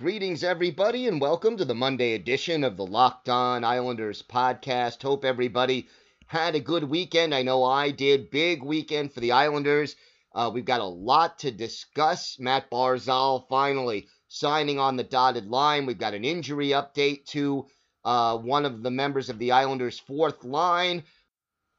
Greetings, 0.00 0.42
everybody, 0.42 1.08
and 1.08 1.20
welcome 1.20 1.58
to 1.58 1.64
the 1.66 1.74
Monday 1.74 2.14
edition 2.14 2.64
of 2.64 2.78
the 2.78 2.86
Locked 2.86 3.28
On 3.28 3.64
Islanders 3.64 4.22
podcast. 4.22 5.02
Hope 5.02 5.26
everybody 5.26 5.88
had 6.26 6.54
a 6.54 6.60
good 6.60 6.84
weekend. 6.84 7.34
I 7.34 7.42
know 7.42 7.64
I 7.64 7.90
did. 7.90 8.30
Big 8.30 8.62
weekend 8.62 9.12
for 9.12 9.20
the 9.20 9.32
Islanders. 9.32 9.96
Uh, 10.34 10.50
we've 10.54 10.64
got 10.64 10.80
a 10.80 10.86
lot 10.86 11.40
to 11.40 11.50
discuss. 11.50 12.38
Matt 12.38 12.70
Barzal 12.70 13.46
finally 13.50 14.08
signing 14.26 14.78
on 14.78 14.96
the 14.96 15.04
dotted 15.04 15.48
line. 15.48 15.84
We've 15.84 15.98
got 15.98 16.14
an 16.14 16.24
injury 16.24 16.68
update 16.68 17.26
to 17.32 17.66
uh, 18.02 18.38
one 18.38 18.64
of 18.64 18.82
the 18.82 18.90
members 18.90 19.28
of 19.28 19.38
the 19.38 19.52
Islanders' 19.52 19.98
fourth 19.98 20.44
line 20.44 21.04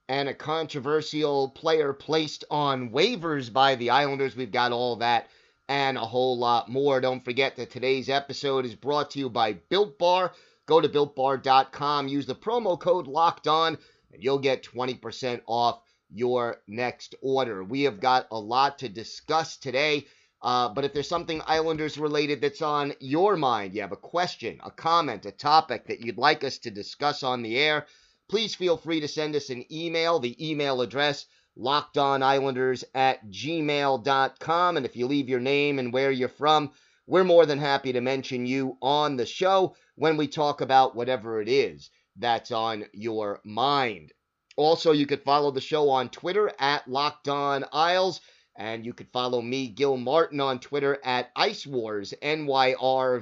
and 0.07 0.29
a 0.29 0.35
controversial 0.35 1.49
player 1.49 1.91
placed 1.91 2.43
on 2.51 2.91
waivers 2.91 3.51
by 3.51 3.73
the 3.73 3.89
Islanders. 3.89 4.35
We've 4.35 4.51
got 4.51 4.73
all 4.73 4.97
that 4.97 5.27
and 5.69 5.97
a 5.97 6.05
whole 6.05 6.37
lot 6.37 6.69
more. 6.69 7.01
Don't 7.01 7.23
forget 7.23 7.55
that 7.55 7.71
today's 7.71 8.09
episode 8.09 8.65
is 8.65 8.75
brought 8.75 9.11
to 9.11 9.19
you 9.19 9.29
by 9.29 9.53
Built 9.53 9.97
Bar. 9.97 10.33
Go 10.65 10.81
to 10.81 10.89
builtbar.com, 10.89 12.07
use 12.07 12.25
the 12.25 12.35
promo 12.35 12.79
code 12.79 13.07
locked 13.07 13.47
on, 13.47 13.77
and 14.11 14.23
you'll 14.23 14.39
get 14.39 14.63
20% 14.63 15.41
off 15.47 15.81
your 16.09 16.61
next 16.67 17.15
order. 17.21 17.63
We 17.63 17.83
have 17.83 17.99
got 17.99 18.27
a 18.31 18.39
lot 18.39 18.79
to 18.79 18.89
discuss 18.89 19.57
today. 19.57 20.07
Uh, 20.41 20.69
but 20.69 20.83
if 20.83 20.93
there's 20.93 21.07
something 21.07 21.41
Islanders 21.45 21.97
related 21.97 22.41
that's 22.41 22.61
on 22.61 22.93
your 22.99 23.35
mind, 23.37 23.73
you 23.73 23.81
have 23.81 23.91
a 23.91 23.97
question, 23.97 24.59
a 24.63 24.71
comment, 24.71 25.25
a 25.25 25.31
topic 25.31 25.87
that 25.87 26.01
you'd 26.03 26.17
like 26.17 26.43
us 26.43 26.57
to 26.59 26.71
discuss 26.71 27.21
on 27.21 27.43
the 27.43 27.57
air, 27.57 27.85
please 28.27 28.55
feel 28.55 28.77
free 28.77 29.01
to 29.01 29.07
send 29.07 29.35
us 29.35 29.49
an 29.49 29.65
email. 29.71 30.19
The 30.19 30.49
email 30.49 30.81
address 30.81 31.27
lockedonislanders 31.57 32.83
at 32.93 33.25
gmail.com. 33.29 34.77
And 34.77 34.85
if 34.85 34.95
you 34.95 35.07
leave 35.07 35.29
your 35.29 35.39
name 35.39 35.79
and 35.79 35.93
where 35.93 36.11
you're 36.11 36.29
from, 36.29 36.71
we're 37.07 37.23
more 37.23 37.45
than 37.45 37.59
happy 37.59 37.93
to 37.93 38.01
mention 38.01 38.45
you 38.45 38.77
on 38.81 39.17
the 39.17 39.25
show 39.25 39.75
when 39.95 40.17
we 40.17 40.27
talk 40.27 40.61
about 40.61 40.95
whatever 40.95 41.41
it 41.41 41.49
is 41.49 41.89
that's 42.17 42.51
on 42.51 42.85
your 42.93 43.39
mind. 43.43 44.11
Also, 44.57 44.91
you 44.91 45.05
could 45.05 45.23
follow 45.23 45.51
the 45.51 45.61
show 45.61 45.89
on 45.89 46.09
Twitter 46.09 46.51
at 46.59 46.87
Locked 46.87 47.29
On 47.29 47.63
Isles, 47.71 48.19
and 48.55 48.85
you 48.85 48.93
could 48.93 49.09
follow 49.11 49.41
me, 49.41 49.67
Gil 49.69 49.95
Martin, 49.97 50.41
on 50.41 50.59
Twitter 50.59 50.99
at 51.03 51.31
Ice 51.35 51.65
Wars 51.65 52.13
NYRVSNYI, 52.21 53.19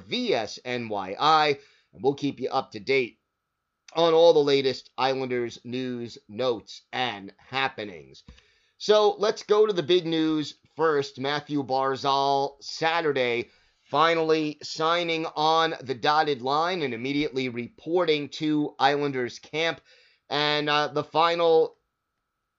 and 1.92 2.02
we'll 2.02 2.14
keep 2.14 2.40
you 2.40 2.48
up 2.50 2.72
to 2.72 2.80
date 2.80 3.19
on 3.94 4.14
all 4.14 4.32
the 4.32 4.38
latest 4.38 4.90
Islanders 4.96 5.58
news, 5.64 6.18
notes, 6.28 6.82
and 6.92 7.32
happenings. 7.36 8.22
So 8.78 9.16
let's 9.18 9.42
go 9.42 9.66
to 9.66 9.72
the 9.72 9.82
big 9.82 10.06
news 10.06 10.54
first. 10.76 11.18
Matthew 11.18 11.62
Barzal, 11.62 12.54
Saturday, 12.60 13.50
finally 13.84 14.56
signing 14.62 15.26
on 15.36 15.74
the 15.82 15.94
dotted 15.94 16.42
line 16.42 16.82
and 16.82 16.94
immediately 16.94 17.48
reporting 17.48 18.28
to 18.28 18.74
Islanders 18.78 19.38
camp. 19.38 19.80
And 20.30 20.70
uh, 20.70 20.88
the 20.88 21.04
final 21.04 21.76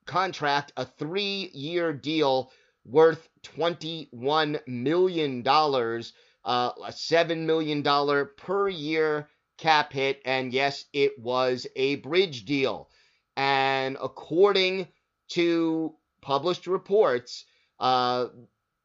contract, 0.06 0.74
a 0.76 0.86
three 0.86 1.50
year 1.54 1.94
deal 1.94 2.52
worth 2.86 3.30
$21 3.44 4.68
million, 4.68 5.48
uh, 5.48 6.02
a 6.44 6.92
$7 6.92 7.38
million 7.46 8.28
per 8.38 8.68
year 8.68 9.30
cap 9.62 9.94
hit. 9.94 10.22
And 10.26 10.52
yes, 10.52 10.84
it 10.92 11.18
was 11.20 11.68
a 11.76 11.98
bridge 11.98 12.46
deal. 12.46 12.90
And 13.38 13.96
according 14.02 14.88
to 15.30 15.94
published 16.22 16.66
reports, 16.68 17.46
uh, 17.80 18.26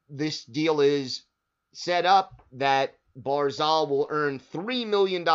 this 0.07 0.45
deal 0.45 0.79
is 0.79 1.23
set 1.73 2.05
up 2.05 2.43
that 2.53 2.95
Barzal 3.19 3.89
will 3.89 4.07
earn 4.09 4.39
$3 4.39 4.87
million 4.87 5.25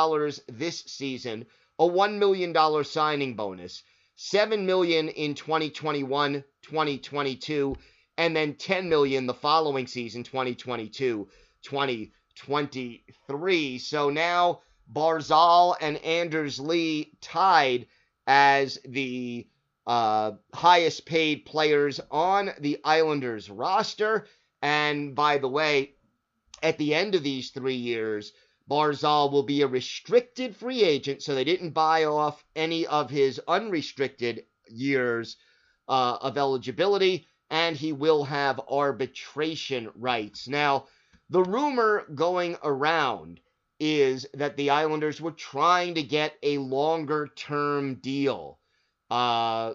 this 0.49 0.81
season, 0.85 1.45
a 1.79 1.85
$1 1.85 2.19
million 2.19 2.57
signing 2.85 3.35
bonus, 3.35 3.83
7 4.15 4.65
million 4.65 5.09
in 5.09 5.35
2021 5.35 6.45
2022, 6.63 7.77
and 8.17 8.35
then 8.37 8.55
10 8.55 8.89
million 8.89 9.27
the 9.27 9.35
following 9.35 9.89
season, 9.89 10.23
2022 10.23 11.29
2023. 11.65 13.79
So 13.79 14.11
now 14.11 14.61
Barzal 14.93 15.77
and 15.81 15.97
Anders 15.99 16.61
Lee 16.61 17.13
tied 17.21 17.87
as 18.27 18.79
the 18.85 19.49
uh, 19.87 20.33
highest 20.55 21.07
paid 21.07 21.45
players 21.45 22.01
on 22.11 22.53
the 22.61 22.79
Islanders 22.85 23.51
roster. 23.51 24.27
And 24.61 25.15
by 25.15 25.39
the 25.39 25.49
way, 25.49 25.95
at 26.63 26.79
the 26.79 26.95
end 26.95 27.15
of 27.15 27.23
these 27.23 27.51
three 27.51 27.75
years, 27.75 28.33
Barzal 28.71 29.33
will 29.33 29.43
be 29.43 29.63
a 29.63 29.67
restricted 29.67 30.57
free 30.57 30.85
agent, 30.85 31.23
so 31.23 31.35
they 31.35 31.45
didn't 31.45 31.71
buy 31.71 32.05
off 32.05 32.45
any 32.55 32.87
of 32.87 33.11
his 33.11 33.41
unrestricted 33.49 34.45
years 34.69 35.37
uh, 35.89 36.19
of 36.21 36.39
eligibility, 36.39 37.27
and 37.51 37.77
he 37.77 37.93
will 37.93 38.25
have 38.25 38.61
arbitration 38.71 39.91
rights. 39.97 40.47
Now, 40.47 40.87
the 41.29 41.43
rumor 41.43 42.07
going 42.15 42.57
around 42.63 43.41
is 43.85 44.29
that 44.35 44.57
the 44.57 44.71
Islanders 44.71 45.21
were 45.21 45.33
trying 45.33 45.97
to 45.97 46.05
get 46.05 46.37
a 46.41 46.59
longer 46.59 47.29
term 47.35 47.97
deal. 47.97 48.61
Uh, 49.11 49.75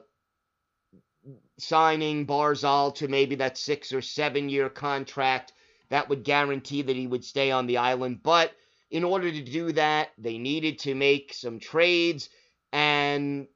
signing 1.60 2.26
Barzal 2.26 2.96
to 2.96 3.10
maybe 3.10 3.36
that 3.36 3.58
six 3.58 3.92
or 3.92 4.02
seven 4.02 4.48
year 4.48 4.70
contract 4.70 5.52
that 5.90 6.08
would 6.08 6.24
guarantee 6.24 6.84
that 6.84 6.96
he 6.96 7.06
would 7.06 7.26
stay 7.26 7.52
on 7.52 7.68
the 7.68 7.80
island. 7.80 8.24
But 8.24 8.54
in 8.90 9.04
order 9.04 9.30
to 9.30 9.42
do 9.44 9.74
that, 9.74 10.12
they 10.18 10.38
needed 10.38 10.80
to 10.80 10.96
make 10.96 11.34
some 11.34 11.60
trades. 11.60 12.30
And 12.72 13.48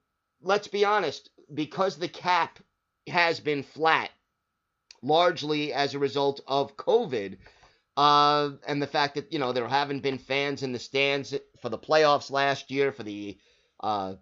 let's 0.42 0.68
be 0.68 0.84
honest, 0.84 1.30
because 1.54 1.96
the 1.96 2.08
cap 2.08 2.58
has 3.06 3.40
been 3.40 3.62
flat, 3.62 4.10
largely 5.02 5.72
as 5.72 5.94
a 5.94 5.98
result 5.98 6.42
of 6.46 6.76
COVID, 6.76 7.38
uh, 7.96 8.50
and 8.66 8.80
the 8.80 8.86
fact 8.86 9.16
that, 9.16 9.32
you 9.32 9.38
know, 9.38 9.52
there 9.52 9.68
haven't 9.68 10.02
been 10.02 10.18
fans 10.18 10.62
in 10.62 10.72
the 10.72 10.78
stands 10.78 11.34
for 11.60 11.68
the 11.68 11.78
playoffs 11.78 12.30
last 12.30 12.70
year, 12.70 12.92
for 12.92 13.02
the 13.02 13.38
uh, 13.80 14.14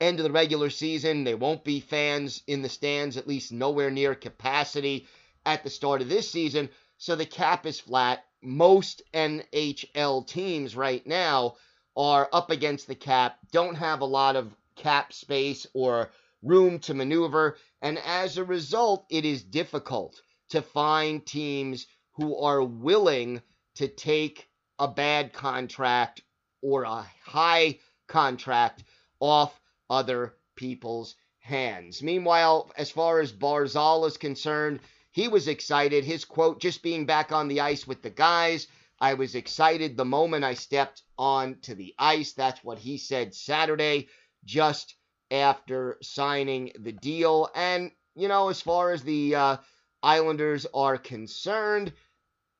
end 0.00 0.18
of 0.18 0.24
the 0.24 0.32
regular 0.32 0.70
season. 0.70 1.24
There 1.24 1.36
won't 1.36 1.64
be 1.64 1.80
fans 1.80 2.42
in 2.46 2.62
the 2.62 2.68
stands, 2.68 3.16
at 3.16 3.28
least 3.28 3.52
nowhere 3.52 3.90
near 3.90 4.14
capacity 4.14 5.06
at 5.46 5.62
the 5.62 5.70
start 5.70 6.02
of 6.02 6.08
this 6.08 6.30
season. 6.30 6.68
So 6.98 7.14
the 7.14 7.26
cap 7.26 7.64
is 7.66 7.78
flat. 7.78 8.24
Most 8.42 9.02
NHL 9.14 10.26
teams 10.26 10.76
right 10.76 11.06
now 11.06 11.56
are 11.96 12.28
up 12.32 12.50
against 12.50 12.86
the 12.86 12.94
cap, 12.94 13.38
don't 13.50 13.74
have 13.74 14.00
a 14.02 14.06
lot 14.06 14.36
of 14.36 14.54
cap 14.76 15.12
space 15.12 15.66
or 15.74 16.10
room 16.42 16.78
to 16.78 16.94
maneuver. 16.94 17.56
And 17.82 17.98
as 17.98 18.38
a 18.38 18.44
result, 18.44 19.04
it 19.10 19.24
is 19.24 19.42
difficult 19.42 20.22
to 20.50 20.62
find 20.62 21.26
teams 21.26 21.86
who 22.18 22.36
are 22.36 22.62
willing 22.62 23.40
to 23.76 23.88
take 23.88 24.48
a 24.78 24.88
bad 24.88 25.32
contract 25.32 26.20
or 26.60 26.82
a 26.82 27.06
high 27.24 27.78
contract 28.08 28.82
off 29.20 29.58
other 29.88 30.34
people's 30.56 31.14
hands. 31.38 32.02
Meanwhile, 32.02 32.70
as 32.76 32.90
far 32.90 33.20
as 33.20 33.32
Barzal 33.32 34.06
is 34.06 34.16
concerned, 34.16 34.80
he 35.12 35.28
was 35.28 35.48
excited. 35.48 36.04
His 36.04 36.24
quote, 36.24 36.60
just 36.60 36.82
being 36.82 37.06
back 37.06 37.32
on 37.32 37.48
the 37.48 37.60
ice 37.60 37.86
with 37.86 38.02
the 38.02 38.10
guys. 38.10 38.66
I 39.00 39.14
was 39.14 39.36
excited 39.36 39.96
the 39.96 40.04
moment 40.04 40.44
I 40.44 40.54
stepped 40.54 41.02
onto 41.16 41.76
the 41.76 41.94
ice. 41.98 42.32
That's 42.32 42.62
what 42.64 42.78
he 42.78 42.98
said 42.98 43.32
Saturday, 43.32 44.08
just 44.44 44.96
after 45.30 45.98
signing 46.02 46.72
the 46.80 46.92
deal. 46.92 47.48
And, 47.54 47.92
you 48.16 48.26
know, 48.26 48.48
as 48.48 48.60
far 48.60 48.90
as 48.90 49.04
the 49.04 49.36
uh, 49.36 49.56
Islanders 50.02 50.66
are 50.74 50.98
concerned, 50.98 51.92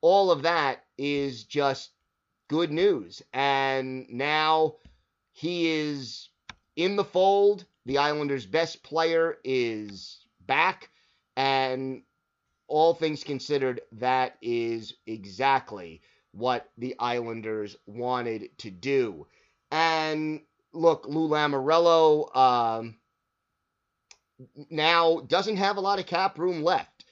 all 0.01 0.31
of 0.31 0.43
that 0.43 0.85
is 0.97 1.45
just 1.45 1.91
good 2.49 2.71
news. 2.71 3.23
And 3.33 4.09
now 4.09 4.77
he 5.33 5.69
is 5.69 6.29
in 6.77 6.97
the 6.97 7.05
fold. 7.05 7.65
The 7.87 7.99
Islanders' 7.99 8.47
best 8.47 8.83
player 8.83 9.39
is 9.45 10.25
back. 10.47 10.91
And 11.37 12.03
all 12.67 12.95
things 12.95 13.25
considered, 13.25 13.81
that 13.93 14.37
is 14.43 14.95
exactly 15.07 16.03
what 16.33 16.71
the 16.77 16.95
Islanders 16.99 17.77
wanted 17.87 18.57
to 18.59 18.71
do. 18.71 19.27
And 19.71 20.41
look, 20.73 21.07
Lou 21.07 21.29
Lamoriello 21.29 22.37
um, 22.37 22.97
now 24.71 25.21
doesn't 25.21 25.57
have 25.57 25.77
a 25.77 25.81
lot 25.81 25.99
of 25.99 26.07
cap 26.07 26.39
room 26.39 26.63
left. 26.63 27.05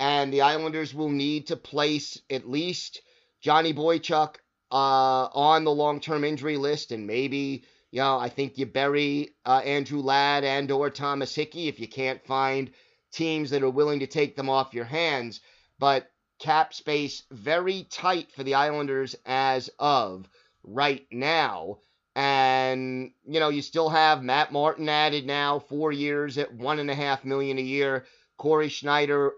And 0.00 0.32
the 0.32 0.42
Islanders 0.42 0.94
will 0.94 1.08
need 1.08 1.48
to 1.48 1.56
place 1.56 2.20
at 2.30 2.48
least 2.48 3.00
Johnny 3.40 3.72
Boychuk 3.72 4.36
uh, 4.70 5.28
on 5.32 5.64
the 5.64 5.70
long 5.70 6.00
term 6.00 6.24
injury 6.24 6.56
list. 6.56 6.92
And 6.92 7.06
maybe, 7.06 7.64
you 7.90 8.00
know, 8.00 8.18
I 8.18 8.28
think 8.28 8.58
you 8.58 8.66
bury 8.66 9.30
uh, 9.44 9.62
Andrew 9.64 10.00
Ladd 10.00 10.44
and 10.44 10.70
or 10.70 10.90
Thomas 10.90 11.34
Hickey 11.34 11.68
if 11.68 11.78
you 11.78 11.88
can't 11.88 12.24
find 12.26 12.70
teams 13.12 13.50
that 13.50 13.62
are 13.62 13.70
willing 13.70 14.00
to 14.00 14.06
take 14.06 14.34
them 14.36 14.50
off 14.50 14.74
your 14.74 14.84
hands. 14.84 15.40
But 15.78 16.10
cap 16.40 16.74
space 16.74 17.22
very 17.30 17.86
tight 17.90 18.32
for 18.32 18.42
the 18.42 18.54
Islanders 18.54 19.14
as 19.24 19.70
of 19.78 20.28
right 20.64 21.06
now. 21.10 21.78
And, 22.16 23.12
you 23.26 23.40
know, 23.40 23.48
you 23.48 23.62
still 23.62 23.88
have 23.88 24.22
Matt 24.22 24.52
Martin 24.52 24.88
added 24.88 25.26
now, 25.26 25.58
four 25.58 25.90
years 25.90 26.38
at 26.38 26.52
one 26.52 26.78
and 26.78 26.90
a 26.90 26.94
half 26.94 27.24
million 27.24 27.58
a 27.58 27.62
year. 27.62 28.06
Cory 28.36 28.68
Schneider, 28.68 29.32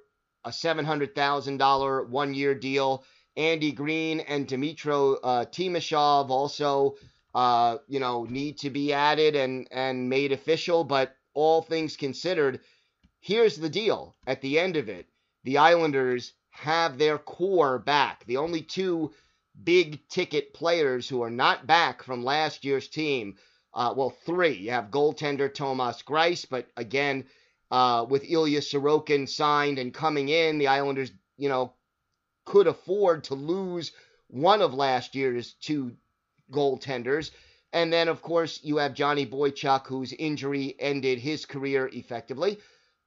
a 0.46 0.50
$700,000 0.50 2.08
one 2.08 2.32
year 2.32 2.54
deal. 2.54 3.04
Andy 3.36 3.72
Greene 3.72 4.20
and 4.20 4.46
Dmytro 4.46 5.18
uh, 5.22 5.44
Timashov 5.46 6.30
also, 6.30 6.94
uh, 7.34 7.78
you 7.88 7.98
know, 8.00 8.24
need 8.24 8.56
to 8.58 8.70
be 8.70 8.92
added 8.92 9.34
and, 9.34 9.66
and 9.72 10.08
made 10.08 10.32
official. 10.32 10.84
But 10.84 11.16
all 11.34 11.60
things 11.60 11.96
considered, 11.96 12.60
here's 13.20 13.56
the 13.56 13.68
deal 13.68 14.14
at 14.26 14.40
the 14.40 14.58
end 14.58 14.76
of 14.76 14.88
it 14.88 15.06
the 15.42 15.58
Islanders 15.58 16.32
have 16.50 16.96
their 16.96 17.18
core 17.18 17.78
back. 17.78 18.24
The 18.26 18.38
only 18.38 18.62
two 18.62 19.12
big 19.62 20.08
ticket 20.08 20.54
players 20.54 21.08
who 21.08 21.22
are 21.22 21.30
not 21.30 21.66
back 21.66 22.02
from 22.02 22.24
last 22.24 22.64
year's 22.64 22.88
team, 22.88 23.36
uh, 23.74 23.94
well, 23.96 24.10
three. 24.10 24.54
You 24.54 24.70
have 24.70 24.90
goaltender 24.90 25.52
Thomas 25.52 26.02
Greiss, 26.02 26.46
but 26.48 26.68
again, 26.76 27.24
uh, 27.70 28.06
with 28.08 28.24
Ilya 28.28 28.60
Sorokin 28.60 29.28
signed 29.28 29.78
and 29.78 29.92
coming 29.92 30.28
in, 30.28 30.58
the 30.58 30.68
Islanders, 30.68 31.12
you 31.36 31.48
know, 31.48 31.72
could 32.44 32.66
afford 32.66 33.24
to 33.24 33.34
lose 33.34 33.92
one 34.28 34.62
of 34.62 34.74
last 34.74 35.14
year's 35.14 35.54
two 35.54 35.92
goaltenders. 36.50 37.30
And 37.72 37.92
then, 37.92 38.08
of 38.08 38.22
course, 38.22 38.60
you 38.62 38.76
have 38.78 38.94
Johnny 38.94 39.26
Boychuk, 39.26 39.86
whose 39.86 40.12
injury 40.12 40.74
ended 40.78 41.18
his 41.18 41.44
career 41.44 41.90
effectively, 41.92 42.58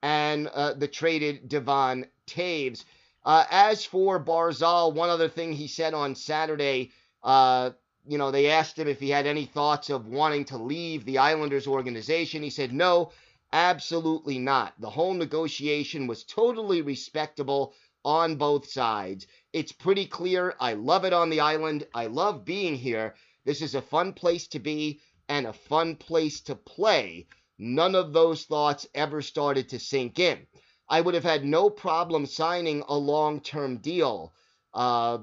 and 0.03 0.47
uh, 0.47 0.73
the 0.73 0.87
traded 0.87 1.49
Devon 1.49 2.05
Toews. 2.27 2.83
Uh, 3.23 3.45
as 3.49 3.85
for 3.85 4.23
Barzal, 4.23 4.93
one 4.93 5.09
other 5.09 5.29
thing 5.29 5.53
he 5.53 5.67
said 5.67 5.93
on 5.93 6.15
Saturday, 6.15 6.91
uh, 7.23 7.71
you 8.07 8.17
know, 8.17 8.31
they 8.31 8.49
asked 8.49 8.77
him 8.77 8.87
if 8.87 8.99
he 8.99 9.09
had 9.09 9.25
any 9.25 9.45
thoughts 9.45 9.89
of 9.89 10.07
wanting 10.07 10.45
to 10.45 10.57
leave 10.57 11.05
the 11.05 11.17
Islanders 11.17 11.67
organization. 11.67 12.43
He 12.43 12.49
said, 12.49 12.73
no, 12.73 13.11
absolutely 13.51 14.39
not. 14.39 14.73
The 14.79 14.89
whole 14.89 15.13
negotiation 15.13 16.07
was 16.07 16.23
totally 16.23 16.81
respectable 16.81 17.73
on 18.05 18.35
both 18.35 18.69
sides. 18.69 19.27
It's 19.53 19.71
pretty 19.71 20.05
clear. 20.05 20.55
I 20.59 20.73
love 20.73 21.05
it 21.05 21.13
on 21.13 21.29
the 21.29 21.41
island. 21.41 21.87
I 21.93 22.07
love 22.07 22.45
being 22.45 22.75
here. 22.75 23.15
This 23.45 23.61
is 23.61 23.75
a 23.75 23.81
fun 23.81 24.13
place 24.13 24.47
to 24.49 24.59
be 24.59 25.01
and 25.27 25.45
a 25.45 25.53
fun 25.53 25.95
place 25.95 26.41
to 26.41 26.55
play. 26.55 27.27
None 27.57 27.95
of 27.95 28.13
those 28.13 28.45
thoughts 28.45 28.87
ever 28.95 29.21
started 29.21 29.69
to 29.69 29.79
sink 29.79 30.19
in. 30.19 30.47
I 30.87 31.01
would 31.01 31.13
have 31.13 31.23
had 31.23 31.45
no 31.45 31.69
problem 31.69 32.25
signing 32.25 32.83
a 32.87 32.95
long 32.95 33.41
term 33.41 33.77
deal. 33.77 34.33
Uh, 34.73 35.19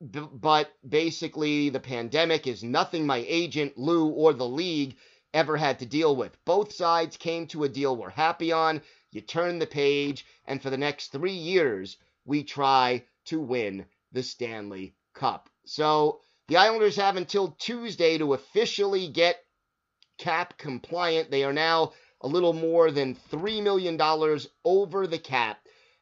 but 0.00 0.70
basically, 0.88 1.70
the 1.70 1.80
pandemic 1.80 2.46
is 2.46 2.62
nothing 2.62 3.06
my 3.06 3.24
agent, 3.26 3.76
Lou, 3.76 4.08
or 4.08 4.32
the 4.32 4.48
league 4.48 4.96
ever 5.38 5.56
had 5.56 5.78
to 5.78 5.86
deal 5.86 6.16
with. 6.16 6.36
Both 6.44 6.72
sides 6.72 7.16
came 7.16 7.46
to 7.48 7.62
a 7.62 7.68
deal 7.68 7.96
we're 7.96 8.10
happy 8.10 8.50
on. 8.50 8.82
You 9.12 9.20
turn 9.20 9.60
the 9.60 9.68
page, 9.68 10.26
and 10.44 10.60
for 10.60 10.68
the 10.68 10.76
next 10.76 11.12
three 11.12 11.32
years, 11.32 11.96
we 12.24 12.42
try 12.42 13.04
to 13.26 13.40
win 13.40 13.86
the 14.10 14.24
Stanley 14.24 14.96
Cup. 15.14 15.48
So 15.64 16.20
the 16.48 16.56
Islanders 16.56 16.96
have 16.96 17.16
until 17.16 17.56
Tuesday 17.58 18.18
to 18.18 18.34
officially 18.34 19.06
get 19.06 19.36
cap 20.18 20.58
compliant. 20.58 21.30
They 21.30 21.44
are 21.44 21.52
now 21.52 21.92
a 22.20 22.26
little 22.26 22.52
more 22.52 22.90
than 22.90 23.14
$3 23.30 23.62
million 23.62 23.96
over 24.64 25.06
the 25.06 25.18
cap. 25.20 25.58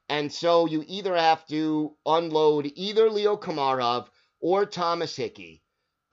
And 0.09 0.33
so 0.33 0.67
you 0.67 0.83
either 0.87 1.15
have 1.15 1.47
to 1.49 1.95
unload 2.07 2.73
either 2.75 3.11
Leo 3.11 3.37
Komarov 3.37 4.07
or 4.41 4.65
Thomas 4.65 5.15
Hickey, 5.15 5.63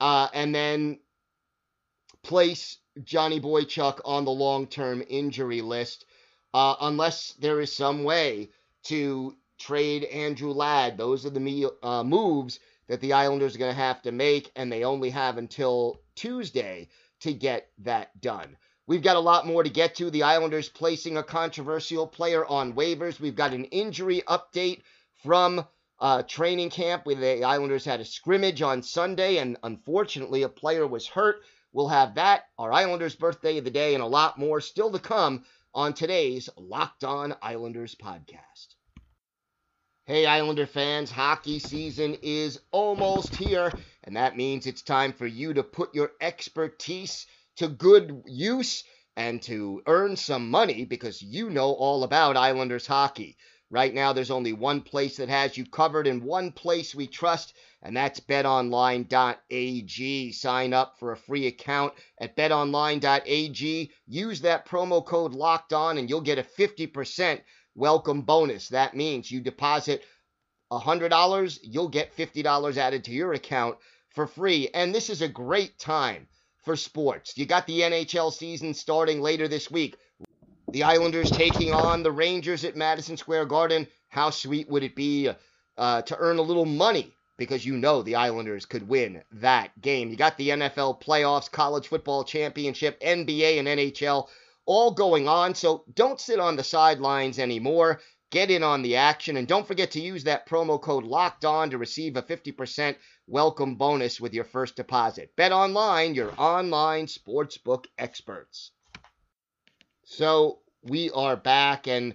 uh, 0.00 0.28
and 0.34 0.54
then 0.54 0.98
place 2.22 2.78
Johnny 3.02 3.40
Boychuk 3.40 4.00
on 4.04 4.24
the 4.24 4.30
long 4.30 4.66
term 4.66 5.02
injury 5.08 5.60
list, 5.60 6.04
uh, 6.52 6.76
unless 6.80 7.32
there 7.40 7.60
is 7.60 7.74
some 7.74 8.04
way 8.04 8.50
to 8.84 9.34
trade 9.58 10.04
Andrew 10.04 10.52
Ladd. 10.52 10.96
Those 10.96 11.26
are 11.26 11.30
the 11.30 11.70
uh, 11.82 12.04
moves 12.04 12.60
that 12.86 13.00
the 13.00 13.14
Islanders 13.14 13.56
are 13.56 13.58
going 13.58 13.74
to 13.74 13.80
have 13.80 14.02
to 14.02 14.12
make, 14.12 14.52
and 14.54 14.70
they 14.70 14.84
only 14.84 15.10
have 15.10 15.38
until 15.38 16.00
Tuesday 16.14 16.88
to 17.20 17.32
get 17.32 17.70
that 17.78 18.20
done. 18.20 18.56
We've 18.86 19.02
got 19.02 19.16
a 19.16 19.20
lot 19.20 19.46
more 19.46 19.62
to 19.62 19.70
get 19.70 19.94
to. 19.96 20.10
The 20.10 20.24
Islanders 20.24 20.68
placing 20.68 21.16
a 21.16 21.22
controversial 21.22 22.06
player 22.06 22.44
on 22.44 22.74
waivers. 22.74 23.18
We've 23.18 23.34
got 23.34 23.54
an 23.54 23.64
injury 23.66 24.22
update 24.28 24.82
from 25.22 25.66
uh, 25.98 26.22
training 26.24 26.68
camp 26.68 27.06
where 27.06 27.14
the 27.14 27.44
Islanders 27.44 27.86
had 27.86 28.00
a 28.00 28.04
scrimmage 28.04 28.60
on 28.60 28.82
Sunday, 28.82 29.38
and 29.38 29.56
unfortunately, 29.62 30.42
a 30.42 30.48
player 30.50 30.86
was 30.86 31.06
hurt. 31.06 31.42
We'll 31.74 31.88
have 31.88 32.14
that, 32.14 32.44
our 32.56 32.72
Islanders' 32.72 33.16
birthday 33.16 33.58
of 33.58 33.64
the 33.64 33.70
day, 33.72 33.94
and 33.94 34.02
a 34.02 34.06
lot 34.06 34.38
more 34.38 34.60
still 34.60 34.92
to 34.92 35.00
come 35.00 35.44
on 35.74 35.92
today's 35.92 36.48
Locked 36.56 37.02
On 37.02 37.34
Islanders 37.42 37.96
podcast. 37.96 38.76
Hey, 40.04 40.24
Islander 40.24 40.66
fans, 40.66 41.10
hockey 41.10 41.58
season 41.58 42.16
is 42.22 42.60
almost 42.70 43.34
here, 43.34 43.72
and 44.04 44.14
that 44.14 44.36
means 44.36 44.68
it's 44.68 44.82
time 44.82 45.12
for 45.12 45.26
you 45.26 45.52
to 45.54 45.64
put 45.64 45.96
your 45.96 46.12
expertise 46.20 47.26
to 47.56 47.66
good 47.66 48.22
use 48.24 48.84
and 49.16 49.42
to 49.42 49.82
earn 49.88 50.14
some 50.14 50.50
money 50.50 50.84
because 50.84 51.22
you 51.22 51.50
know 51.50 51.72
all 51.72 52.04
about 52.04 52.36
Islanders 52.36 52.86
hockey. 52.86 53.36
Right 53.74 53.92
now, 53.92 54.12
there's 54.12 54.30
only 54.30 54.52
one 54.52 54.82
place 54.82 55.16
that 55.16 55.28
has 55.28 55.58
you 55.58 55.66
covered 55.66 56.06
and 56.06 56.22
one 56.22 56.52
place 56.52 56.94
we 56.94 57.08
trust, 57.08 57.54
and 57.82 57.96
that's 57.96 58.20
betonline.ag. 58.20 59.10
Sign 60.30 60.72
up 60.72 60.96
for 61.00 61.10
a 61.10 61.16
free 61.16 61.48
account 61.48 61.92
at 62.20 62.36
betonline.ag. 62.36 63.90
Use 64.06 64.40
that 64.42 64.68
promo 64.68 65.04
code 65.04 65.32
locked 65.32 65.72
on, 65.72 65.98
and 65.98 66.08
you'll 66.08 66.20
get 66.20 66.38
a 66.38 66.44
50% 66.44 67.40
welcome 67.74 68.22
bonus. 68.22 68.68
That 68.68 68.94
means 68.94 69.28
you 69.28 69.40
deposit 69.40 70.04
$100, 70.70 71.58
you'll 71.64 71.88
get 71.88 72.16
$50 72.16 72.76
added 72.76 73.02
to 73.02 73.10
your 73.10 73.32
account 73.32 73.76
for 74.10 74.28
free. 74.28 74.68
And 74.72 74.94
this 74.94 75.10
is 75.10 75.20
a 75.20 75.26
great 75.26 75.80
time 75.80 76.28
for 76.62 76.76
sports. 76.76 77.36
You 77.36 77.44
got 77.44 77.66
the 77.66 77.80
NHL 77.80 78.32
season 78.32 78.72
starting 78.72 79.20
later 79.20 79.48
this 79.48 79.68
week. 79.68 79.96
The 80.74 80.82
Islanders 80.82 81.30
taking 81.30 81.72
on 81.72 82.02
the 82.02 82.10
Rangers 82.10 82.64
at 82.64 82.74
Madison 82.74 83.16
Square 83.16 83.44
Garden. 83.44 83.86
How 84.08 84.30
sweet 84.30 84.68
would 84.68 84.82
it 84.82 84.96
be 84.96 85.30
uh, 85.78 86.02
to 86.02 86.16
earn 86.18 86.38
a 86.38 86.42
little 86.42 86.64
money? 86.64 87.14
Because 87.36 87.64
you 87.64 87.76
know 87.76 88.02
the 88.02 88.16
Islanders 88.16 88.66
could 88.66 88.88
win 88.88 89.22
that 89.34 89.80
game. 89.80 90.10
You 90.10 90.16
got 90.16 90.36
the 90.36 90.48
NFL 90.48 91.00
playoffs, 91.00 91.48
college 91.48 91.86
football 91.86 92.24
championship, 92.24 93.00
NBA, 93.00 93.60
and 93.60 93.68
NHL 93.68 94.26
all 94.66 94.90
going 94.90 95.28
on. 95.28 95.54
So 95.54 95.84
don't 95.94 96.20
sit 96.20 96.40
on 96.40 96.56
the 96.56 96.64
sidelines 96.64 97.38
anymore. 97.38 98.00
Get 98.32 98.50
in 98.50 98.64
on 98.64 98.82
the 98.82 98.96
action. 98.96 99.36
And 99.36 99.46
don't 99.46 99.68
forget 99.68 99.92
to 99.92 100.00
use 100.00 100.24
that 100.24 100.48
promo 100.48 100.82
code 100.82 101.04
locked 101.04 101.44
on 101.44 101.70
to 101.70 101.78
receive 101.78 102.16
a 102.16 102.22
50% 102.22 102.96
welcome 103.28 103.76
bonus 103.76 104.20
with 104.20 104.34
your 104.34 104.42
first 104.42 104.74
deposit. 104.74 105.36
Bet 105.36 105.52
online, 105.52 106.16
your 106.16 106.32
online 106.36 107.06
sportsbook 107.06 107.84
experts. 107.96 108.72
So 110.06 110.58
we 110.84 111.10
are 111.10 111.36
back, 111.36 111.86
and 111.88 112.14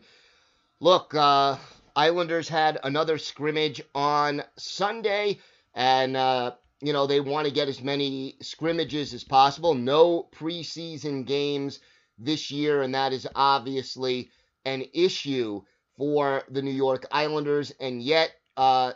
look, 0.79 1.13
uh, 1.15 1.57
Islanders 1.95 2.47
had 2.47 2.79
another 2.83 3.17
scrimmage 3.17 3.81
on 3.95 4.43
Sunday, 4.57 5.39
and 5.73 6.15
uh, 6.15 6.51
you 6.81 6.93
know 6.93 7.07
they 7.07 7.19
want 7.19 7.47
to 7.47 7.53
get 7.53 7.67
as 7.67 7.81
many 7.81 8.35
scrimmages 8.41 9.13
as 9.13 9.23
possible. 9.23 9.73
No 9.73 10.29
preseason 10.31 11.25
games 11.25 11.79
this 12.17 12.51
year, 12.51 12.83
and 12.83 12.93
that 12.93 13.11
is 13.11 13.27
obviously 13.35 14.29
an 14.65 14.85
issue 14.93 15.61
for 15.97 16.43
the 16.49 16.61
New 16.61 16.71
York 16.71 17.05
Islanders. 17.11 17.71
And 17.79 18.01
yet, 18.01 18.31
uh, 18.55 18.93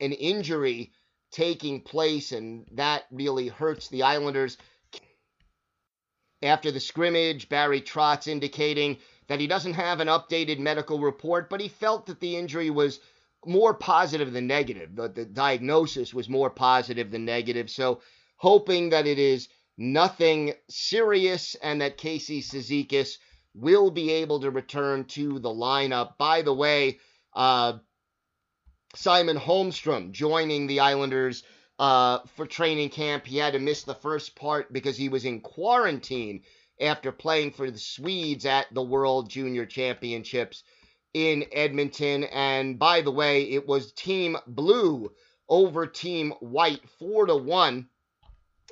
an 0.00 0.12
injury 0.12 0.92
taking 1.30 1.80
place, 1.80 2.32
and 2.32 2.66
that 2.72 3.04
really 3.10 3.48
hurts 3.48 3.88
the 3.88 4.04
Islanders. 4.04 4.56
After 6.42 6.70
the 6.70 6.80
scrimmage, 6.80 7.48
Barry 7.48 7.80
Trotz 7.80 8.26
indicating 8.26 8.98
that 9.28 9.40
he 9.40 9.46
doesn't 9.46 9.74
have 9.74 10.00
an 10.00 10.08
updated 10.08 10.58
medical 10.58 10.98
report, 10.98 11.48
but 11.48 11.60
he 11.60 11.68
felt 11.68 12.06
that 12.06 12.20
the 12.20 12.36
injury 12.36 12.70
was 12.70 13.00
more 13.46 13.74
positive 13.74 14.32
than 14.32 14.46
negative. 14.46 14.94
The, 14.94 15.08
the 15.08 15.24
diagnosis 15.24 16.12
was 16.12 16.28
more 16.28 16.50
positive 16.50 17.10
than 17.10 17.24
negative. 17.24 17.70
So, 17.70 18.00
hoping 18.36 18.90
that 18.90 19.06
it 19.06 19.18
is 19.18 19.48
nothing 19.78 20.54
serious 20.68 21.54
and 21.56 21.80
that 21.80 21.96
Casey 21.96 22.42
Cizikas 22.42 23.18
will 23.54 23.90
be 23.90 24.10
able 24.10 24.40
to 24.40 24.50
return 24.50 25.04
to 25.04 25.38
the 25.38 25.48
lineup. 25.48 26.18
By 26.18 26.42
the 26.42 26.54
way, 26.54 26.98
uh, 27.34 27.78
Simon 28.94 29.38
Holmstrom 29.38 30.12
joining 30.12 30.66
the 30.66 30.80
Islanders 30.80 31.42
uh, 31.82 32.20
for 32.36 32.46
training 32.46 32.90
camp. 32.90 33.26
He 33.26 33.38
had 33.38 33.54
to 33.54 33.58
miss 33.58 33.82
the 33.82 33.96
first 33.96 34.36
part 34.36 34.72
because 34.72 34.96
he 34.96 35.08
was 35.08 35.24
in 35.24 35.40
quarantine 35.40 36.42
after 36.80 37.10
playing 37.10 37.50
for 37.50 37.72
the 37.72 37.78
Swedes 37.78 38.46
at 38.46 38.72
the 38.72 38.80
World 38.80 39.28
Junior 39.28 39.66
Championships 39.66 40.62
in 41.12 41.44
Edmonton. 41.50 42.22
And 42.22 42.78
by 42.78 43.00
the 43.00 43.10
way, 43.10 43.50
it 43.50 43.66
was 43.66 43.90
Team 43.94 44.36
Blue 44.46 45.10
over 45.48 45.88
Team 45.88 46.30
White, 46.38 46.88
four 47.00 47.26
to 47.26 47.34
one 47.34 47.88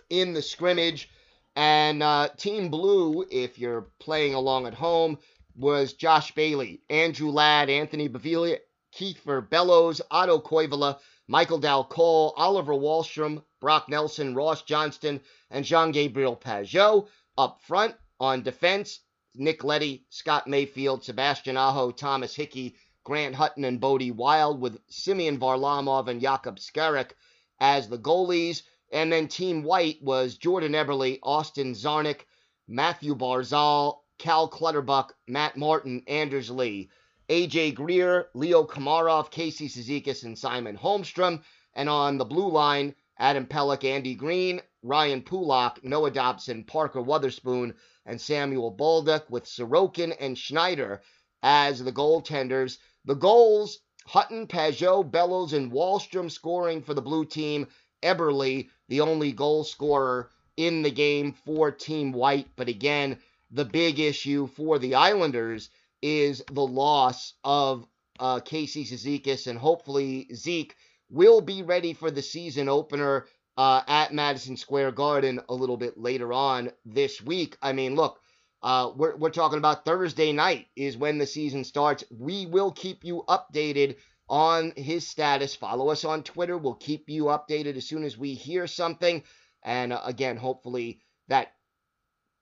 in 0.09 0.33
the 0.33 0.41
scrimmage. 0.41 1.11
And 1.57 2.05
uh, 2.05 2.29
Team 2.37 2.69
Blue, 2.69 3.27
if 3.29 3.59
you're 3.59 3.89
playing 3.99 4.35
along 4.35 4.69
at 4.69 4.75
home, 4.75 5.19
was 5.57 5.95
Josh 5.95 6.33
Bailey, 6.37 6.81
Andrew 6.89 7.31
Ladd, 7.31 7.71
Anthony 7.71 8.09
Beauvillier, 8.09 8.59
Kiefer 8.95 9.51
Bellows, 9.51 10.01
Otto 10.13 10.39
Koivula, 10.39 11.01
Michael 11.31 11.59
Dal 11.59 11.85
Colle, 11.85 12.35
Oliver 12.37 12.73
Wahlstrom, 12.73 13.45
Brock 13.61 13.89
Nelson, 13.89 14.35
Ross 14.35 14.63
Johnston, 14.63 15.21
and 15.49 15.65
Jean 15.65 15.93
Gabriel 15.93 16.35
Pageau. 16.35 17.07
Up 17.39 17.61
front 17.63 17.95
on 18.19 18.43
defense, 18.43 18.99
Nick 19.37 19.63
Leddy, 19.63 20.05
Scott 20.09 20.49
Mayfield, 20.49 21.05
Sebastian 21.05 21.57
Aho, 21.57 21.93
Thomas 21.93 22.35
Hickey, 22.35 22.75
Grant 23.05 23.37
Hutton, 23.37 23.65
and 23.65 23.81
Bode 23.81 24.11
Wilde, 24.11 24.61
with 24.61 24.81
Semyon 24.89 25.39
Varlamov 25.39 26.09
and 26.09 26.21
Jakub 26.21 26.59
Skarek 26.59 27.13
as 27.61 27.89
the 27.89 27.97
goalies. 27.97 28.63
And 28.91 29.13
then 29.13 29.29
Team 29.29 29.63
White 29.63 30.03
was 30.03 30.37
Jordan 30.37 30.73
Eberle, 30.73 31.21
Austin 31.23 31.75
Czarnik, 31.75 32.23
Matthew 32.67 33.15
Barzal, 33.15 34.01
Cal 34.19 34.49
Clutterbuck, 34.49 35.13
Matt 35.29 35.57
Martin, 35.57 36.03
Anders 36.09 36.51
Lee, 36.51 36.91
AJ 37.31 37.77
Greer, 37.77 38.29
Leo 38.35 38.65
Komarov, 38.65 39.31
Casey 39.31 39.69
Cizikas, 39.69 40.25
and 40.25 40.37
Simon 40.37 40.77
Holmstrom. 40.77 41.41
And 41.75 41.89
on 41.89 42.19
the 42.19 42.25
blue 42.25 42.51
line, 42.51 42.97
Adam 43.21 43.47
Pelech, 43.47 43.85
Andy 43.85 44.17
Greene, 44.17 44.61
Ryan 44.83 45.23
Pulock, 45.23 45.85
Noah 45.85 46.11
Dobson, 46.11 46.65
Parker 46.65 47.01
Wotherspoon, 47.01 47.75
and 48.05 48.21
Samuel 48.21 48.75
Bolduc, 48.75 49.31
with 49.31 49.45
Sorokin 49.45 50.13
and 50.19 50.37
Schneider 50.37 51.03
as 51.41 51.85
the 51.85 51.93
goaltenders. 51.93 52.79
The 53.05 53.15
goals 53.15 53.79
Hutton, 54.07 54.49
Pageau, 54.49 55.09
Bellows, 55.09 55.53
and 55.53 55.71
Wahlstrom 55.71 56.33
scoring 56.33 56.83
for 56.83 56.95
the 56.95 57.01
blue 57.01 57.25
team. 57.25 57.69
Eberle, 58.03 58.69
the 58.89 59.01
only 59.03 59.31
goal 59.31 59.63
scorer 59.63 60.33
in 60.57 60.83
the 60.83 60.91
game 60.91 61.33
for 61.33 61.71
Team 61.71 62.11
White. 62.11 62.49
But 62.57 62.69
again, 62.69 63.21
the 63.53 63.65
big 63.65 64.01
issue 64.01 64.49
for 64.49 64.81
the 64.81 64.97
Islanders 64.97 65.71
is 66.03 66.43
the 66.53 66.67
loss 66.67 67.35
of 67.45 67.87
uh, 68.19 68.41
Casey 68.41 68.85
Cizikas, 68.85 69.47
and 69.47 69.59
hopefully 69.59 70.29
Zeke 70.35 70.75
will 71.11 71.41
be 71.41 71.63
ready 71.63 71.93
for 71.93 72.11
the 72.11 72.23
season 72.23 72.69
opener 72.69 73.27
uh, 73.57 73.83
at 73.89 74.15
Madison 74.15 74.57
Square 74.57 74.93
Garden 74.93 75.41
a 75.49 75.55
little 75.55 75.77
bit 75.77 75.99
later 75.99 76.33
on 76.33 76.71
this 76.85 77.21
week. 77.21 77.57
I 77.61 77.73
mean, 77.73 77.95
look, 77.95 78.21
uh, 78.63 78.91
we're, 78.95 79.17
we're 79.17 79.31
talking 79.31 79.59
about 79.59 79.85
Thursday 79.85 80.33
night 80.33 80.67
is 80.77 80.97
when 80.97 81.19
the 81.19 81.27
season 81.27 81.65
starts. 81.65 82.05
We 82.11 82.47
will 82.47 82.71
keep 82.71 83.05
you 83.05 83.25
updated 83.29 83.97
on 84.29 84.73
his 84.77 85.07
status. 85.07 85.57
Follow 85.57 85.89
us 85.89 86.05
on 86.05 86.23
Twitter. 86.23 86.57
We'll 86.57 86.75
keep 86.75 87.09
you 87.09 87.25
updated 87.25 87.77
as 87.77 87.89
soon 87.89 88.05
as 88.05 88.17
we 88.17 88.35
hear 88.35 88.67
something. 88.67 89.25
And 89.63 89.93
uh, 89.93 90.01
again, 90.05 90.37
hopefully 90.37 91.01
that 91.29 91.53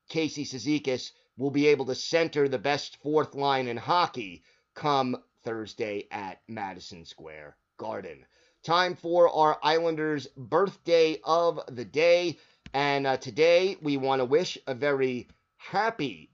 Casey 0.08 0.44
Cizikas 0.44 1.10
will 1.38 1.50
be 1.50 1.68
able 1.68 1.86
to 1.86 1.94
center 1.94 2.48
the 2.48 2.58
best 2.58 2.96
fourth 2.96 3.34
line 3.34 3.68
in 3.68 3.76
hockey 3.76 4.42
come 4.74 5.16
Thursday 5.44 6.06
at 6.10 6.42
Madison 6.48 7.04
Square 7.04 7.56
Garden. 7.78 8.26
Time 8.64 8.96
for 8.96 9.30
our 9.30 9.58
Islanders' 9.62 10.26
birthday 10.36 11.18
of 11.24 11.60
the 11.68 11.84
day. 11.84 12.36
And 12.74 13.06
uh, 13.06 13.16
today 13.16 13.76
we 13.80 13.96
want 13.96 14.20
to 14.20 14.26
wish 14.26 14.58
a 14.66 14.74
very 14.74 15.28
happy 15.56 16.30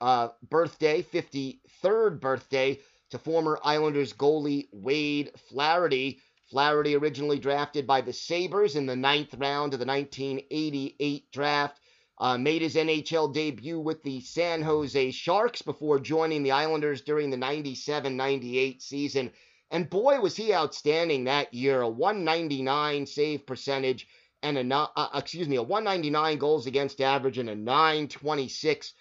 uh, 0.00 0.28
birthday, 0.48 1.02
53rd 1.02 2.20
birthday, 2.20 2.78
to 3.10 3.18
former 3.18 3.58
Islanders 3.62 4.12
goalie 4.12 4.68
Wade 4.72 5.30
Flaherty. 5.48 6.20
Flaherty, 6.50 6.94
originally 6.94 7.38
drafted 7.38 7.86
by 7.86 8.00
the 8.00 8.12
Sabres 8.12 8.76
in 8.76 8.86
the 8.86 8.96
ninth 8.96 9.34
round 9.34 9.72
of 9.74 9.80
the 9.80 9.86
1988 9.86 11.30
draft, 11.32 11.80
uh, 12.18 12.38
made 12.38 12.62
his 12.62 12.76
NHL 12.76 13.32
debut 13.32 13.80
with 13.80 14.02
the 14.02 14.20
San 14.20 14.62
Jose 14.62 15.10
Sharks 15.10 15.62
before 15.62 15.98
joining 15.98 16.42
the 16.42 16.52
Islanders 16.52 17.02
during 17.02 17.30
the 17.30 17.36
97 17.36 18.16
98 18.16 18.82
season. 18.82 19.32
And 19.70 19.90
boy, 19.90 20.20
was 20.20 20.36
he 20.36 20.54
outstanding 20.54 21.24
that 21.24 21.52
year. 21.52 21.80
A 21.80 21.88
199 21.88 23.06
save 23.06 23.46
percentage 23.46 24.06
and 24.42 24.58
a, 24.72 24.76
uh, 24.76 25.08
excuse 25.14 25.48
me, 25.48 25.56
a 25.56 25.62
199 25.62 26.38
goals 26.38 26.66
against 26.66 27.00
average 27.00 27.38
and 27.38 27.48
a 27.48 27.54
926 27.54 28.92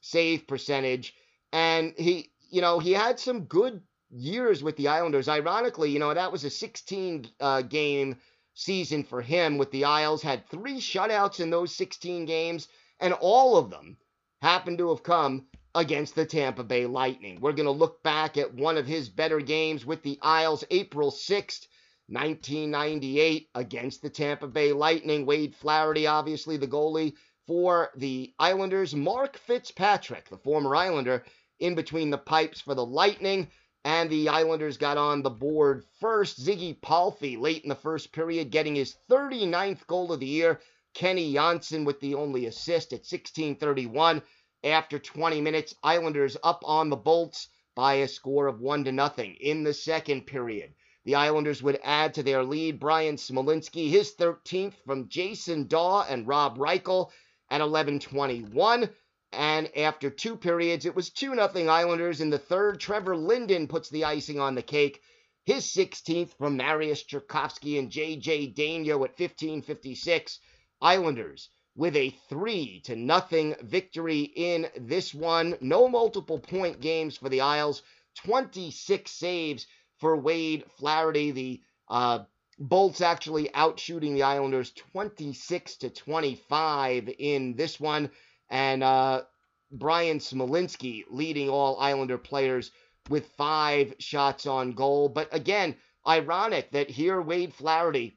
save 0.00 0.46
percentage. 0.46 1.14
And 1.52 1.94
he, 1.96 2.30
you 2.50 2.60
know, 2.60 2.78
he 2.80 2.92
had 2.92 3.18
some 3.18 3.44
good 3.44 3.80
years 4.10 4.62
with 4.62 4.76
the 4.76 4.88
Islanders. 4.88 5.28
Ironically, 5.28 5.90
you 5.90 6.00
know, 6.00 6.12
that 6.12 6.32
was 6.32 6.44
a 6.44 6.50
16 6.50 7.28
uh, 7.40 7.62
game 7.62 8.16
season 8.58 9.04
for 9.04 9.22
him 9.22 9.56
with 9.56 9.70
the 9.70 9.84
Isles. 9.84 10.20
Had 10.20 10.48
three 10.48 10.80
shutouts 10.80 11.38
in 11.38 11.50
those 11.50 11.74
16 11.74 12.24
games, 12.24 12.66
and 12.98 13.14
all 13.14 13.56
of 13.56 13.70
them 13.70 13.96
happened 14.42 14.78
to 14.78 14.88
have 14.88 15.04
come 15.04 15.46
against 15.74 16.16
the 16.16 16.26
Tampa 16.26 16.64
Bay 16.64 16.84
Lightning. 16.84 17.40
We're 17.40 17.52
going 17.52 17.66
to 17.66 17.70
look 17.70 18.02
back 18.02 18.36
at 18.36 18.52
one 18.52 18.76
of 18.76 18.86
his 18.86 19.08
better 19.08 19.40
games 19.40 19.86
with 19.86 20.02
the 20.02 20.18
Isles, 20.22 20.64
April 20.70 21.12
6th, 21.12 21.66
1998, 22.08 23.48
against 23.54 24.02
the 24.02 24.10
Tampa 24.10 24.48
Bay 24.48 24.72
Lightning. 24.72 25.24
Wade 25.24 25.54
Flaherty, 25.54 26.08
obviously 26.08 26.56
the 26.56 26.66
goalie 26.66 27.14
for 27.46 27.90
the 27.96 28.34
Islanders. 28.40 28.92
Mark 28.92 29.38
Fitzpatrick, 29.38 30.28
the 30.30 30.38
former 30.38 30.74
Islander, 30.74 31.24
in 31.60 31.76
between 31.76 32.10
the 32.10 32.18
pipes 32.18 32.60
for 32.60 32.74
the 32.74 32.84
Lightning. 32.84 33.48
And 33.88 34.10
the 34.10 34.28
Islanders 34.28 34.76
got 34.76 34.98
on 34.98 35.22
the 35.22 35.30
board 35.30 35.82
first. 35.98 36.44
Ziggy 36.44 36.78
Palffy 36.78 37.38
late 37.38 37.62
in 37.62 37.70
the 37.70 37.74
first 37.74 38.12
period, 38.12 38.50
getting 38.50 38.74
his 38.74 38.94
39th 39.10 39.86
goal 39.86 40.12
of 40.12 40.20
the 40.20 40.26
year. 40.26 40.60
Kenny 40.92 41.32
Jonsson 41.32 41.86
with 41.86 41.98
the 41.98 42.14
only 42.14 42.44
assist 42.44 42.92
at 42.92 42.98
1631 42.98 44.20
after 44.62 44.98
20 44.98 45.40
minutes. 45.40 45.74
Islanders 45.82 46.36
up 46.42 46.60
on 46.66 46.90
the 46.90 46.96
Bolts 46.96 47.48
by 47.74 47.94
a 47.94 48.08
score 48.08 48.46
of 48.46 48.60
1 48.60 48.84
to 48.84 48.92
nothing 48.92 49.36
in 49.36 49.64
the 49.64 49.72
second 49.72 50.26
period. 50.26 50.74
The 51.06 51.14
Islanders 51.14 51.62
would 51.62 51.80
add 51.82 52.12
to 52.12 52.22
their 52.22 52.44
lead 52.44 52.78
Bryan 52.78 53.16
Smolinski, 53.16 53.88
his 53.88 54.14
13th 54.16 54.74
from 54.84 55.08
Jason 55.08 55.66
Dawe 55.66 56.04
and 56.06 56.28
Rob 56.28 56.58
Reichel 56.58 57.10
at 57.48 57.62
11:21. 57.62 58.90
And 59.32 59.76
after 59.76 60.10
two 60.10 60.36
periods, 60.36 60.86
it 60.86 60.94
was 60.94 61.10
2 61.10 61.34
0 61.34 61.68
Islanders. 61.68 62.20
In 62.20 62.30
the 62.30 62.38
third, 62.38 62.80
Trevor 62.80 63.16
Linden 63.16 63.68
puts 63.68 63.90
the 63.90 64.04
icing 64.04 64.40
on 64.40 64.54
the 64.54 64.62
cake. 64.62 65.02
His 65.44 65.64
16th 65.66 66.36
from 66.36 66.58
Mariusz 66.58 67.06
Czerkawski 67.06 67.78
and 67.78 67.90
J.J. 67.90 68.52
Daigneault 68.52 69.04
at 69.04 69.16
15:56. 69.16 70.38
Islanders 70.80 71.50
with 71.74 71.94
a 71.94 72.10
three 72.28 72.80
to 72.80 72.96
nothing 72.96 73.54
victory 73.62 74.22
in 74.22 74.68
this 74.76 75.14
one. 75.14 75.56
No 75.60 75.88
multiple 75.88 76.38
point 76.38 76.80
games 76.80 77.16
for 77.16 77.28
the 77.28 77.40
Isles. 77.40 77.82
26 78.24 79.10
saves 79.10 79.66
for 79.98 80.16
Wade 80.16 80.64
Flaherty. 80.78 81.30
The 81.30 81.62
uh, 81.88 82.24
Bolts 82.58 83.00
actually 83.00 83.48
outshooting 83.50 84.14
the 84.14 84.24
Islanders 84.24 84.72
26 84.72 85.76
to 85.76 85.90
25 85.90 87.08
in 87.18 87.54
this 87.54 87.78
one. 87.78 88.10
And 88.50 88.82
uh, 88.82 89.22
Bryan 89.70 90.18
Smolinski 90.18 91.04
leading 91.10 91.48
all 91.48 91.78
Islander 91.78 92.18
players 92.18 92.70
with 93.08 93.26
five 93.36 93.94
shots 93.98 94.46
on 94.46 94.72
goal. 94.72 95.08
But 95.08 95.28
again, 95.32 95.76
ironic 96.06 96.70
that 96.72 96.90
here 96.90 97.20
Wade 97.20 97.54
Flaherty, 97.54 98.16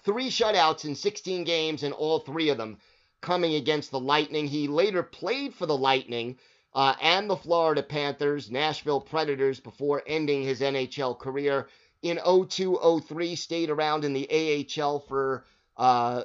three 0.00 0.30
shutouts 0.30 0.84
in 0.84 0.94
16 0.94 1.44
games, 1.44 1.82
and 1.82 1.92
all 1.92 2.20
three 2.20 2.48
of 2.48 2.58
them 2.58 2.78
coming 3.20 3.54
against 3.54 3.90
the 3.90 4.00
Lightning. 4.00 4.46
He 4.46 4.68
later 4.68 5.02
played 5.02 5.54
for 5.54 5.66
the 5.66 5.76
Lightning 5.76 6.38
uh, 6.74 6.94
and 7.00 7.28
the 7.28 7.36
Florida 7.36 7.82
Panthers, 7.82 8.50
Nashville 8.50 9.00
Predators, 9.00 9.60
before 9.60 10.02
ending 10.06 10.42
his 10.42 10.60
NHL 10.60 11.18
career 11.18 11.68
in 12.02 12.18
02 12.18 13.00
03. 13.06 13.36
Stayed 13.36 13.70
around 13.70 14.04
in 14.04 14.12
the 14.12 14.66
AHL 14.78 15.00
for 15.00 15.44
uh, 15.76 16.24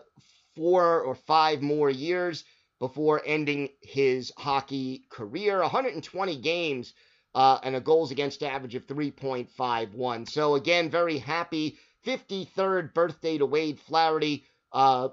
four 0.55 1.01
or 1.01 1.15
five 1.15 1.61
more 1.61 1.89
years 1.89 2.43
before 2.81 3.21
ending 3.23 3.69
his 3.83 4.33
hockey 4.39 5.05
career. 5.11 5.61
120 5.61 6.37
games 6.37 6.95
uh, 7.35 7.59
and 7.61 7.75
a 7.75 7.79
goals 7.79 8.09
against 8.09 8.41
average 8.41 8.73
of 8.73 8.87
3.51. 8.87 10.27
So, 10.27 10.55
again, 10.55 10.89
very 10.89 11.19
happy 11.19 11.77
53rd 12.07 12.95
birthday 12.95 13.37
to 13.37 13.45
Wade 13.45 13.79
Flaherty. 13.79 14.45
Uh, 14.73 15.09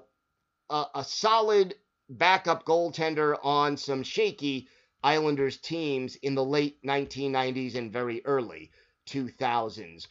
a, 0.71 0.85
a 0.95 1.03
solid 1.03 1.75
backup 2.09 2.65
goaltender 2.65 3.37
on 3.43 3.77
some 3.77 4.01
shaky 4.01 4.67
Islanders 5.03 5.57
teams 5.57 6.15
in 6.15 6.33
the 6.33 6.43
late 6.43 6.83
1990s 6.83 7.75
and 7.75 7.93
very 7.93 8.25
early 8.25 8.71
2000s. 9.07 10.07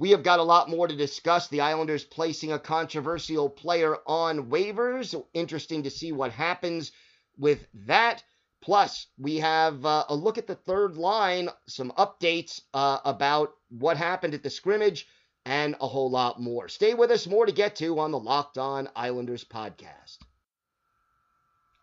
We 0.00 0.12
have 0.12 0.22
got 0.22 0.38
a 0.38 0.42
lot 0.42 0.70
more 0.70 0.88
to 0.88 0.96
discuss. 0.96 1.48
The 1.48 1.60
Islanders 1.60 2.04
placing 2.04 2.52
a 2.52 2.58
controversial 2.58 3.50
player 3.50 3.98
on 4.06 4.46
waivers. 4.46 5.14
Interesting 5.34 5.82
to 5.82 5.90
see 5.90 6.10
what 6.10 6.32
happens 6.32 6.92
with 7.36 7.66
that. 7.86 8.24
Plus, 8.62 9.08
we 9.18 9.36
have 9.40 9.84
uh, 9.84 10.06
a 10.08 10.14
look 10.14 10.38
at 10.38 10.46
the 10.46 10.54
third 10.54 10.96
line, 10.96 11.50
some 11.66 11.92
updates 11.98 12.62
uh, 12.72 13.00
about 13.04 13.52
what 13.68 13.98
happened 13.98 14.32
at 14.32 14.42
the 14.42 14.48
scrimmage, 14.48 15.06
and 15.44 15.76
a 15.82 15.86
whole 15.86 16.10
lot 16.10 16.40
more. 16.40 16.66
Stay 16.70 16.94
with 16.94 17.10
us, 17.10 17.26
more 17.26 17.44
to 17.44 17.52
get 17.52 17.76
to 17.76 17.98
on 17.98 18.10
the 18.10 18.18
Locked 18.18 18.56
On 18.56 18.88
Islanders 18.96 19.44
podcast. 19.44 20.16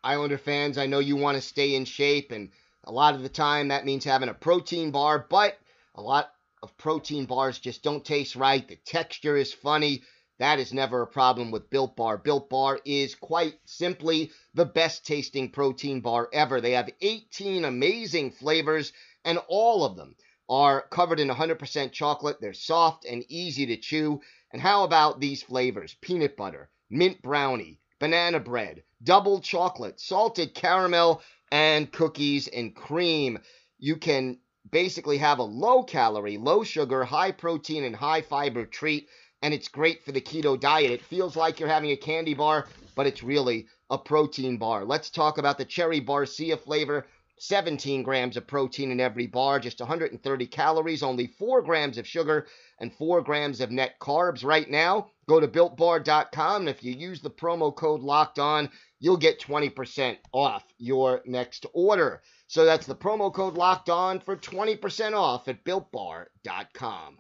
Islander 0.04 0.40
fans, 0.40 0.80
I 0.80 0.88
know 0.88 0.98
you 0.98 1.18
want 1.18 1.36
to 1.36 1.42
stay 1.42 1.76
in 1.76 1.86
shape, 1.86 2.32
and 2.32 2.50
a 2.84 2.92
lot 2.92 3.14
of 3.14 3.22
the 3.22 3.30
time 3.30 3.68
that 3.68 3.86
means 3.86 4.04
having 4.04 4.30
a 4.30 4.34
protein 4.34 4.90
bar, 4.90 5.28
but 5.30 5.56
a 5.94 6.02
lot 6.02 6.32
of 6.64 6.78
protein 6.78 7.26
bars 7.26 7.60
just 7.60 7.84
don't 7.84 8.04
taste 8.04 8.36
right. 8.36 8.68
The 8.68 8.78
texture 8.78 9.38
is 9.38 9.54
funny. 9.54 10.04
That 10.40 10.60
is 10.60 10.74
never 10.74 11.02
a 11.02 11.08
problem 11.08 11.50
with 11.50 11.70
Built 11.70 11.96
Bar. 11.96 12.18
Built 12.18 12.50
Bar 12.50 12.80
is 12.86 13.16
quite 13.16 13.56
simply 13.66 14.32
the 14.54 14.66
best 14.66 15.06
tasting 15.06 15.50
protein 15.50 16.02
bar 16.02 16.30
ever. 16.32 16.62
They 16.62 16.74
have 16.74 16.90
18 17.02 17.66
amazing 17.66 18.32
flavors, 18.32 18.94
and 19.26 19.40
all 19.48 19.84
of 19.84 19.96
them 19.96 20.16
are 20.48 20.88
covered 20.90 21.20
in 21.20 21.30
100% 21.30 21.92
chocolate. 21.92 22.38
They're 22.40 22.54
soft 22.54 23.06
and 23.06 23.26
easy 23.30 23.66
to 23.68 23.78
chew. 23.78 24.22
And 24.52 24.62
how 24.62 24.84
about 24.84 25.20
these 25.20 25.44
flavors? 25.44 25.96
Peanut 26.02 26.38
butter, 26.38 26.70
mint 26.90 27.22
brownie, 27.22 27.80
banana 28.00 28.40
bread, 28.40 28.84
double 29.04 29.42
chocolate, 29.42 30.00
salted 30.00 30.54
caramel, 30.54 31.22
and 31.52 31.92
cookies 31.92 32.48
and 32.48 32.76
cream. 32.76 33.40
You 33.80 33.98
can 33.98 34.40
basically 34.72 35.18
have 35.18 35.40
a 35.40 35.44
low 35.44 35.84
calorie, 35.84 36.38
low 36.38 36.64
sugar, 36.64 37.04
high 37.04 37.32
protein, 37.32 37.84
and 37.84 37.96
high 37.96 38.22
fiber 38.22 38.66
treat, 38.66 39.08
and 39.42 39.54
it's 39.54 39.68
great 39.68 40.04
for 40.04 40.12
the 40.12 40.22
keto 40.22 40.60
diet. 40.60 40.92
It 40.92 41.02
feels 41.02 41.36
like 41.36 41.60
you're 41.60 41.70
having 41.70 41.92
a 41.92 41.98
candy 41.98 42.34
bar, 42.34 42.68
but 42.96 43.08
it's 43.08 43.24
really 43.24 43.68
a 43.90 43.98
protein 43.98 44.58
bar. 44.58 44.84
Let's 44.86 45.10
talk 45.10 45.38
about 45.38 45.58
the 45.58 45.66
cherry 45.66 46.02
barcia 46.02 46.60
flavor. 46.60 47.06
17 47.40 48.02
grams 48.02 48.36
of 48.36 48.48
protein 48.48 48.90
in 48.90 49.00
every 49.00 49.28
bar, 49.28 49.60
just 49.60 49.80
130 49.80 50.48
calories, 50.48 51.04
only 51.04 51.28
4 51.28 51.62
grams 51.62 52.00
of 52.00 52.08
sugar, 52.08 52.48
and 52.80 52.94
4 52.94 53.22
grams 53.22 53.62
of 53.62 53.72
net 53.72 54.00
carbs. 54.00 54.44
Right 54.44 54.70
now, 54.70 55.12
go 55.28 55.40
to 55.40 55.48
builtbar.com, 55.48 56.62
and 56.62 56.70
if 56.70 56.84
you 56.84 56.94
use 56.94 57.22
the 57.22 57.30
promo 57.30 57.76
code 57.76 58.02
locked 58.02 58.40
on, 58.40 58.70
you'll 59.00 59.18
get 59.18 59.40
20% 59.40 60.18
off 60.32 60.64
your 60.78 61.22
next 61.26 61.66
order. 61.74 62.22
So 62.48 62.66
that's 62.66 62.86
the 62.86 62.96
promo 62.96 63.34
code 63.34 63.56
locked 63.56 63.90
on 63.90 64.20
for 64.20 64.36
20% 64.36 65.14
off 65.14 65.48
at 65.48 65.64
builtbar.com. 65.64 67.18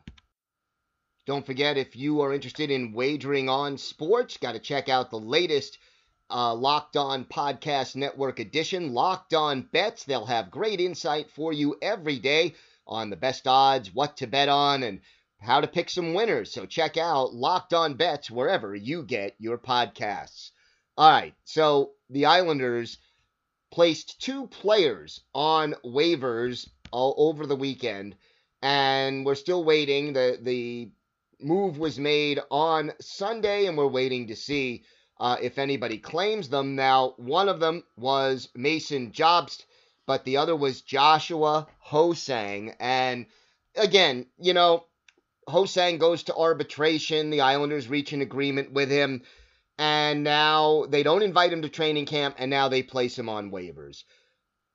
Don't 1.25 1.45
forget, 1.45 1.77
if 1.77 1.95
you 1.95 2.21
are 2.21 2.33
interested 2.33 2.71
in 2.71 2.93
wagering 2.93 3.49
on 3.49 3.77
sports, 3.77 4.37
got 4.37 4.53
to 4.53 4.59
check 4.59 4.87
out 4.87 5.11
the 5.11 5.19
latest 5.19 5.77
uh, 6.29 6.53
Locked 6.53 6.95
On 6.95 7.25
Podcast 7.25 7.95
Network 7.95 8.39
edition, 8.39 8.93
Locked 8.93 9.33
On 9.33 9.61
Bets. 9.61 10.05
They'll 10.05 10.25
have 10.25 10.51
great 10.51 10.79
insight 10.79 11.29
for 11.29 11.51
you 11.51 11.77
every 11.81 12.19
day 12.19 12.55
on 12.85 13.09
the 13.09 13.17
best 13.17 13.47
odds, 13.47 13.93
what 13.93 14.17
to 14.17 14.27
bet 14.27 14.47
on, 14.47 14.83
and 14.83 15.01
how 15.39 15.61
to 15.61 15.67
pick 15.67 15.89
some 15.89 16.13
winners. 16.13 16.51
So 16.51 16.65
check 16.65 16.97
out 16.97 17.33
Locked 17.33 17.73
On 17.73 17.93
Bets 17.93 18.31
wherever 18.31 18.75
you 18.75 19.03
get 19.03 19.35
your 19.39 19.57
podcasts. 19.57 20.51
All 20.97 21.11
right, 21.11 21.35
so 21.45 21.91
the 22.09 22.25
Islanders 22.25 22.97
placed 23.71 24.19
two 24.21 24.47
players 24.47 25.21
on 25.33 25.75
waivers 25.85 26.67
all 26.91 27.13
over 27.17 27.45
the 27.45 27.55
weekend, 27.55 28.15
and 28.61 29.25
we're 29.25 29.35
still 29.35 29.63
waiting. 29.63 30.13
The 30.13 30.39
the 30.41 30.89
move 31.39 31.77
was 31.77 31.99
made 31.99 32.39
on 32.49 32.93
Sunday, 32.99 33.67
and 33.67 33.77
we're 33.77 33.87
waiting 33.87 34.27
to 34.27 34.35
see 34.35 34.83
uh, 35.19 35.37
if 35.41 35.59
anybody 35.59 35.97
claims 35.97 36.49
them. 36.49 36.75
Now, 36.75 37.13
one 37.17 37.49
of 37.49 37.59
them 37.59 37.83
was 37.95 38.49
Mason 38.55 39.11
Jobst, 39.11 39.65
but 40.05 40.23
the 40.25 40.37
other 40.37 40.55
was 40.55 40.81
Joshua 40.81 41.67
Ho-Sang. 41.79 42.75
And 42.79 43.27
again, 43.75 44.25
you 44.39 44.53
know, 44.53 44.85
Ho-Sang 45.47 45.97
goes 45.97 46.23
to 46.23 46.35
arbitration. 46.35 47.29
The 47.29 47.41
Islanders 47.41 47.87
reach 47.87 48.11
an 48.11 48.21
agreement 48.21 48.73
with 48.73 48.89
him. 48.89 49.23
And 49.77 50.23
now 50.23 50.85
they 50.89 51.03
don't 51.03 51.21
invite 51.21 51.53
him 51.53 51.61
to 51.61 51.69
training 51.69 52.07
camp, 52.07 52.35
and 52.39 52.49
now 52.49 52.67
they 52.67 52.83
place 52.83 53.17
him 53.17 53.29
on 53.29 53.51
waivers. 53.51 54.03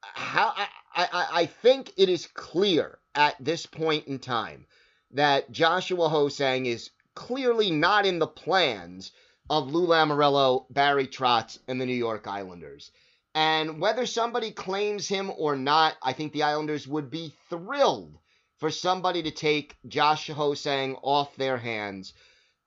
How 0.00 0.54
I, 0.56 0.68
I, 0.94 1.28
I 1.32 1.46
think 1.46 1.92
it 1.96 2.08
is 2.08 2.26
clear 2.26 2.98
at 3.14 3.37
this 3.38 3.66
point 3.66 4.06
in 4.06 4.18
time 4.18 4.66
that 5.11 5.50
Joshua 5.50 6.08
Ho-Sang 6.08 6.66
is 6.66 6.90
clearly 7.14 7.70
not 7.70 8.06
in 8.06 8.18
the 8.18 8.26
plans 8.26 9.12
of 9.50 9.72
Lou 9.72 9.87
Lamoriello, 9.87 10.66
Barry 10.70 11.06
Trotz, 11.06 11.58
and 11.68 11.80
the 11.80 11.87
New 11.87 11.94
York 11.94 12.26
Islanders. 12.26 12.90
And 13.35 13.80
whether 13.80 14.06
somebody 14.06 14.50
claims 14.50 15.08
him 15.08 15.30
or 15.37 15.56
not, 15.56 15.96
I 16.02 16.12
think 16.12 16.32
the 16.32 16.44
Islanders 16.44 16.87
would 16.87 17.11
be 17.11 17.35
thrilled 17.48 18.18
for 18.62 18.70
somebody 18.70 19.25
to 19.25 19.33
take 19.33 19.75
Josh 19.88 20.29
Ho-Sang 20.29 20.94
off 21.03 21.35
their 21.35 21.59
hands 21.59 22.14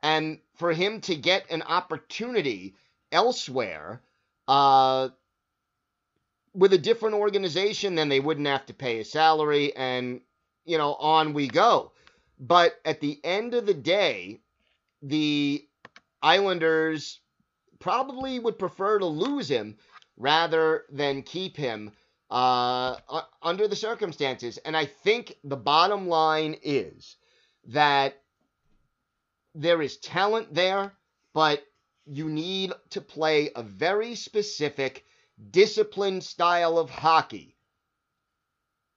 and 0.03 0.39
for 0.58 0.73
him 0.73 0.99
to 0.99 1.15
get 1.15 1.49
an 1.49 1.62
opportunity 1.62 2.75
elsewhere 3.13 4.01
uh, 4.49 5.08
with 6.53 6.73
a 6.73 6.77
different 6.77 7.15
organization, 7.15 7.95
then 7.95 8.10
they 8.10 8.19
wouldn't 8.19 8.45
have 8.45 8.65
to 8.65 8.73
pay 8.73 8.99
a 8.99 9.05
salary, 9.05 9.73
and 9.77 10.19
you 10.65 10.77
know, 10.77 10.95
on 10.95 11.31
we 11.31 11.47
go. 11.47 11.93
But 12.41 12.75
at 12.84 12.99
the 12.99 13.17
end 13.23 13.53
of 13.53 13.65
the 13.65 13.73
day, 13.73 14.41
the 15.01 15.65
Islanders 16.21 17.21
probably 17.79 18.38
would 18.38 18.60
prefer 18.60 18.99
to 18.99 19.05
lose 19.05 19.49
him 19.49 19.77
rather 20.17 20.84
than 20.91 21.23
keep 21.23 21.55
him 21.55 21.93
uh, 22.36 22.98
under 23.41 23.65
the 23.65 23.78
circumstances. 23.78 24.58
And 24.58 24.76
I 24.76 24.86
think 24.86 25.38
the 25.45 25.56
bottom 25.56 26.10
line 26.10 26.58
is 26.63 27.15
that 27.67 28.21
there 29.54 29.82
is 29.82 29.95
talent 29.95 30.54
there, 30.54 30.91
but 31.34 31.63
you 32.06 32.28
need 32.28 32.74
to 32.89 33.00
play 33.00 33.52
a 33.56 33.63
very 33.63 34.15
specific, 34.15 35.06
disciplined 35.50 36.26
style 36.26 36.78
of 36.78 36.89
hockey 36.89 37.56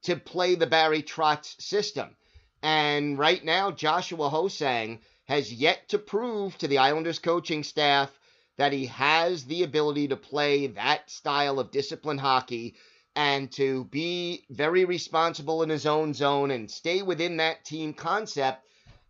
to 0.03 0.17
play 0.17 0.57
the 0.57 0.67
Barry 0.67 1.05
Trotz 1.05 1.63
system. 1.63 2.17
And 2.65 3.17
right 3.17 3.45
now, 3.45 3.71
Joshua 3.71 4.29
Ho-Sang 4.29 4.99
has 5.27 5.53
yet 5.53 5.89
to 5.91 5.99
prove 5.99 6.59
to 6.59 6.67
the 6.67 6.79
Islanders 6.79 7.21
coaching 7.21 7.63
staff 7.63 8.11
that 8.57 8.73
he 8.73 8.87
has 8.87 9.45
the 9.45 9.63
ability 9.63 10.09
to 10.09 10.17
play 10.17 10.67
that 10.67 11.09
style 11.09 11.61
of 11.61 11.71
disciplined 11.71 12.19
hockey 12.19 12.75
and 13.19 13.51
to 13.51 13.83
be 13.87 14.47
very 14.49 14.85
responsible 14.85 15.65
in 15.65 15.69
his 15.69 15.87
own 15.87 16.15
zone 16.15 16.53
and 16.53 16.71
stay 16.71 17.03
within 17.03 17.39
that 17.39 17.65
team 17.65 17.93
concept. 17.93 18.65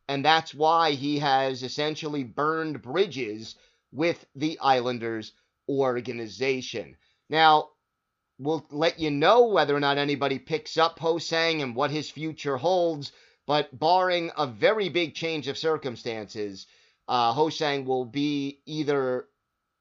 And 0.09 0.25
that's 0.25 0.55
why 0.55 0.93
he 0.93 1.19
has 1.19 1.63
essentially 1.63 2.25
burned 2.25 2.81
bridges 2.81 3.55
with 3.93 4.25
the 4.35 4.59
Islanders 4.61 5.33
organization. 5.69 6.97
Now, 7.29 7.69
we'll 8.39 8.65
let 8.71 8.99
you 8.99 9.11
know 9.11 9.49
whether 9.49 9.77
or 9.77 9.81
not 9.81 9.99
anybody 9.99 10.39
picks 10.39 10.79
up 10.79 10.99
Ho-Sang 10.99 11.61
and 11.61 11.77
what 11.77 11.91
his 11.91 12.09
future 12.09 12.57
holds 12.57 13.13
but 13.47 13.79
barring 13.79 14.31
a 14.39 14.47
very 14.47 14.89
big 14.89 15.15
change 15.15 15.49
of 15.49 15.59
circumstances, 15.59 16.67
uh, 17.09 17.33
Ho-Sang 17.33 17.85
will 17.85 18.07
be 18.07 18.61
either 18.65 19.27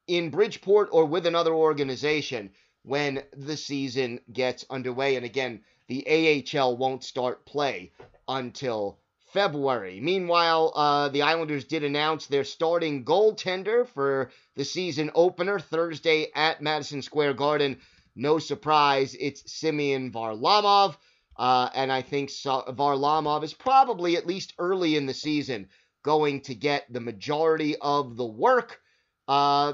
in 0.07 0.31
Bridgeport 0.31 0.89
or 0.91 1.05
with 1.05 1.25
another 1.25 1.53
organization 1.53 2.51
when 2.87 3.21
the 3.35 3.57
season 3.57 4.19
gets 4.31 4.65
underway. 4.69 5.17
And 5.17 5.25
again, 5.25 5.61
the 5.89 6.45
AHL 6.55 6.77
won't 6.77 7.03
start 7.03 7.45
play 7.45 7.91
until 8.29 8.97
February. 9.33 9.99
Meanwhile, 9.99 10.71
uh, 10.73 11.09
the 11.09 11.23
Islanders 11.23 11.65
did 11.65 11.83
announce 11.83 12.27
their 12.27 12.45
starting 12.45 13.03
goaltender 13.03 13.85
for 13.85 14.31
the 14.55 14.63
season 14.63 15.11
opener 15.15 15.59
Thursday 15.59 16.27
at 16.33 16.61
Madison 16.61 17.01
Square 17.01 17.33
Garden. 17.33 17.77
No 18.15 18.39
surprise, 18.39 19.15
it's 19.19 19.51
Semyon 19.51 20.11
Varlamov. 20.11 20.95
Uh, 21.35 21.69
and 21.75 21.91
I 21.91 22.01
think 22.01 22.29
Varlamov 22.29 23.43
is 23.43 23.53
probably, 23.53 24.15
at 24.15 24.25
least 24.25 24.53
early 24.57 24.95
in 24.95 25.05
the 25.05 25.13
season, 25.13 25.67
going 26.03 26.39
to 26.41 26.55
get 26.55 26.91
the 26.91 27.01
majority 27.01 27.75
of 27.75 28.15
the 28.15 28.25
work 28.25 28.79
uh, 29.27 29.73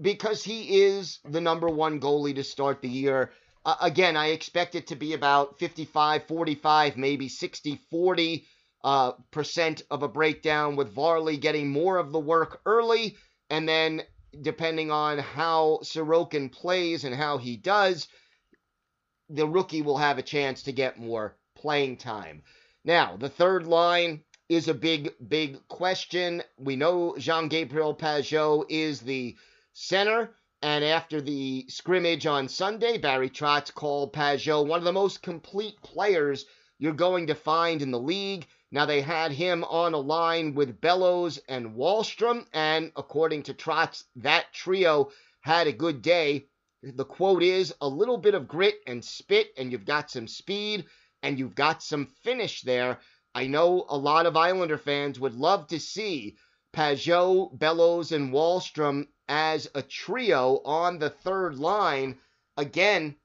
because 0.00 0.44
he 0.44 0.82
is 0.82 1.18
the 1.24 1.40
number 1.40 1.68
one 1.68 2.00
goalie 2.00 2.34
to 2.34 2.44
start 2.44 2.82
the 2.82 2.88
year. 2.88 3.32
Uh, 3.64 3.76
again, 3.80 4.16
I 4.16 4.28
expect 4.28 4.74
it 4.74 4.86
to 4.88 4.96
be 4.96 5.12
about 5.14 5.58
55 5.58 6.26
45, 6.26 6.96
maybe 6.96 7.28
60 7.28 7.80
40 7.90 8.46
uh, 8.84 9.12
percent 9.30 9.82
of 9.90 10.02
a 10.02 10.08
breakdown, 10.08 10.76
with 10.76 10.92
Varley 10.92 11.36
getting 11.36 11.68
more 11.68 11.98
of 11.98 12.12
the 12.12 12.20
work 12.20 12.60
early, 12.64 13.16
and 13.50 13.68
then 13.68 14.02
depending 14.40 14.90
on 14.90 15.18
how 15.18 15.80
Sorokin 15.82 16.50
plays 16.52 17.04
and 17.04 17.14
how 17.14 17.38
he 17.38 17.56
does, 17.56 18.08
the 19.28 19.46
rookie 19.46 19.82
will 19.82 19.98
have 19.98 20.18
a 20.18 20.22
chance 20.22 20.62
to 20.62 20.72
get 20.72 20.98
more 20.98 21.36
playing 21.56 21.96
time. 21.96 22.42
Now, 22.84 23.16
the 23.16 23.28
third 23.28 23.66
line 23.66 24.22
is 24.48 24.68
a 24.68 24.74
big, 24.74 25.12
big 25.28 25.66
question. 25.68 26.42
We 26.56 26.76
know 26.76 27.16
Jean 27.18 27.48
Gabriel 27.48 27.94
Pageau 27.94 28.64
is 28.68 29.00
the 29.00 29.36
center. 29.78 30.34
And 30.60 30.84
after 30.84 31.20
the 31.20 31.66
scrimmage 31.68 32.26
on 32.26 32.48
Sunday, 32.48 32.98
Barry 32.98 33.30
Trotz 33.30 33.72
called 33.72 34.12
Pageau 34.12 34.66
one 34.66 34.80
of 34.80 34.84
the 34.84 34.92
most 34.92 35.22
complete 35.22 35.80
players 35.82 36.46
you're 36.78 36.92
going 36.92 37.28
to 37.28 37.34
find 37.36 37.80
in 37.80 37.92
the 37.92 38.00
league. 38.00 38.46
Now, 38.72 38.86
they 38.86 39.00
had 39.00 39.30
him 39.30 39.62
on 39.64 39.94
a 39.94 39.98
line 39.98 40.54
with 40.54 40.80
Bellows 40.80 41.38
and 41.48 41.76
Wahlstrom, 41.76 42.44
and 42.52 42.92
according 42.96 43.44
to 43.44 43.54
Trotz, 43.54 44.04
that 44.16 44.52
trio 44.52 45.10
had 45.40 45.68
a 45.68 45.72
good 45.72 46.02
day. 46.02 46.48
The 46.82 47.04
quote 47.04 47.42
is 47.42 47.72
a 47.80 47.88
little 47.88 48.18
bit 48.18 48.34
of 48.34 48.48
grit 48.48 48.80
and 48.86 49.04
spit, 49.04 49.52
and 49.56 49.70
you've 49.70 49.86
got 49.86 50.10
some 50.10 50.26
speed 50.26 50.86
and 51.22 51.38
you've 51.38 51.54
got 51.54 51.82
some 51.82 52.06
finish 52.22 52.62
there. 52.62 52.98
I 53.34 53.46
know 53.46 53.86
a 53.88 53.96
lot 53.96 54.26
of 54.26 54.36
Islander 54.36 54.78
fans 54.78 55.20
would 55.20 55.34
love 55.34 55.68
to 55.68 55.80
see 55.80 56.36
Pageau, 56.72 57.56
Bellows, 57.56 58.12
and 58.12 58.32
Wahlstrom 58.32 59.06
as 59.28 59.68
a 59.74 59.82
trio 59.82 60.60
on 60.64 60.98
the 60.98 61.10
third 61.10 61.58
line. 61.58 62.18
Again, 62.56 63.16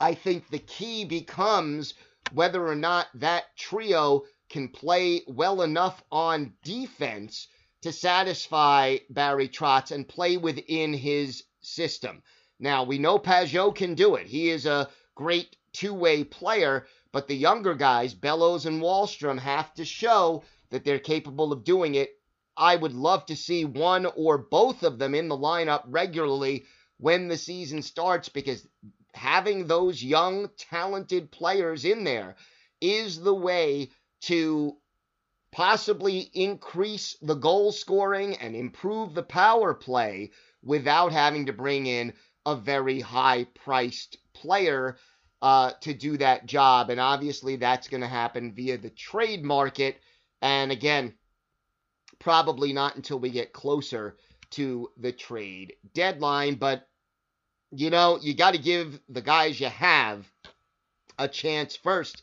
I 0.00 0.14
think 0.14 0.48
the 0.48 0.58
key 0.58 1.04
becomes 1.04 1.94
whether 2.32 2.66
or 2.66 2.74
not 2.74 3.08
that 3.14 3.56
trio 3.56 4.24
can 4.48 4.68
play 4.68 5.22
well 5.26 5.62
enough 5.62 6.02
on 6.10 6.54
defense 6.62 7.48
to 7.82 7.92
satisfy 7.92 8.98
Barry 9.10 9.48
Trotz 9.48 9.90
and 9.90 10.08
play 10.08 10.36
within 10.36 10.92
his 10.92 11.44
system. 11.60 12.22
Now, 12.58 12.84
we 12.84 12.98
know 12.98 13.18
Pageau 13.18 13.74
can 13.74 13.94
do 13.94 14.14
it. 14.14 14.26
He 14.26 14.50
is 14.50 14.66
a 14.66 14.88
great 15.14 15.56
two 15.72 15.94
way 15.94 16.24
player, 16.24 16.86
but 17.12 17.28
the 17.28 17.36
younger 17.36 17.74
guys, 17.74 18.14
Bellows 18.14 18.66
and 18.66 18.80
Wahlstrom, 18.80 19.38
have 19.38 19.74
to 19.74 19.84
show 19.84 20.42
that 20.70 20.84
they're 20.84 20.98
capable 20.98 21.52
of 21.52 21.64
doing 21.64 21.94
it 21.94 22.15
I 22.56 22.76
would 22.76 22.94
love 22.94 23.26
to 23.26 23.36
see 23.36 23.64
one 23.64 24.06
or 24.06 24.38
both 24.38 24.82
of 24.82 24.98
them 24.98 25.14
in 25.14 25.28
the 25.28 25.36
lineup 25.36 25.82
regularly 25.86 26.64
when 26.98 27.28
the 27.28 27.36
season 27.36 27.82
starts 27.82 28.28
because 28.28 28.66
having 29.14 29.66
those 29.66 30.02
young, 30.02 30.48
talented 30.56 31.30
players 31.30 31.84
in 31.84 32.04
there 32.04 32.36
is 32.80 33.20
the 33.20 33.34
way 33.34 33.90
to 34.22 34.76
possibly 35.52 36.30
increase 36.34 37.16
the 37.22 37.34
goal 37.34 37.72
scoring 37.72 38.36
and 38.36 38.54
improve 38.54 39.14
the 39.14 39.22
power 39.22 39.72
play 39.72 40.30
without 40.62 41.12
having 41.12 41.46
to 41.46 41.52
bring 41.52 41.86
in 41.86 42.12
a 42.44 42.54
very 42.54 43.00
high 43.00 43.44
priced 43.44 44.18
player 44.34 44.96
uh, 45.42 45.72
to 45.80 45.94
do 45.94 46.16
that 46.16 46.46
job. 46.46 46.90
And 46.90 47.00
obviously, 47.00 47.56
that's 47.56 47.88
going 47.88 48.02
to 48.02 48.06
happen 48.06 48.52
via 48.54 48.78
the 48.78 48.90
trade 48.90 49.44
market. 49.44 49.98
And 50.42 50.70
again, 50.70 51.14
probably 52.18 52.72
not 52.72 52.96
until 52.96 53.18
we 53.18 53.30
get 53.30 53.52
closer 53.52 54.16
to 54.50 54.90
the 54.96 55.12
trade 55.12 55.74
deadline. 55.94 56.54
But, 56.54 56.88
you 57.70 57.90
know, 57.90 58.18
you 58.20 58.34
got 58.34 58.54
to 58.54 58.60
give 58.60 59.00
the 59.08 59.22
guys 59.22 59.60
you 59.60 59.68
have 59.68 60.26
a 61.18 61.28
chance 61.28 61.76
first. 61.76 62.22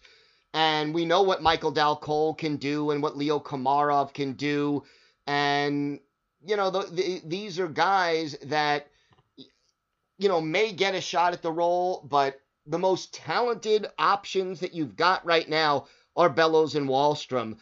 And 0.54 0.94
we 0.94 1.06
know 1.06 1.24
what 1.24 1.42
Michael 1.42 1.72
Dal 1.72 1.96
Colle 1.96 2.36
can 2.36 2.58
do 2.58 2.92
and 2.92 3.02
what 3.02 3.18
Leo 3.18 3.40
Komarov 3.40 4.14
can 4.14 4.34
do. 4.34 4.84
And, 5.26 6.00
you 6.46 6.56
know, 6.56 6.70
the, 6.70 6.84
the, 6.92 7.22
these 7.26 7.60
are 7.60 7.68
guys 7.68 8.38
that, 8.44 8.88
you 10.18 10.30
know, 10.30 10.40
may 10.40 10.72
get 10.72 10.94
a 10.94 11.02
shot 11.02 11.34
at 11.34 11.42
the 11.42 11.52
role, 11.52 12.06
but 12.08 12.40
the 12.68 12.80
most 12.80 13.14
talented 13.14 13.88
options 13.98 14.60
that 14.60 14.74
you've 14.74 14.96
got 14.96 15.26
right 15.26 15.50
now 15.50 15.88
are 16.16 16.30
Bellows 16.30 16.76
and 16.76 16.88
Wahlstrom. 16.88 17.58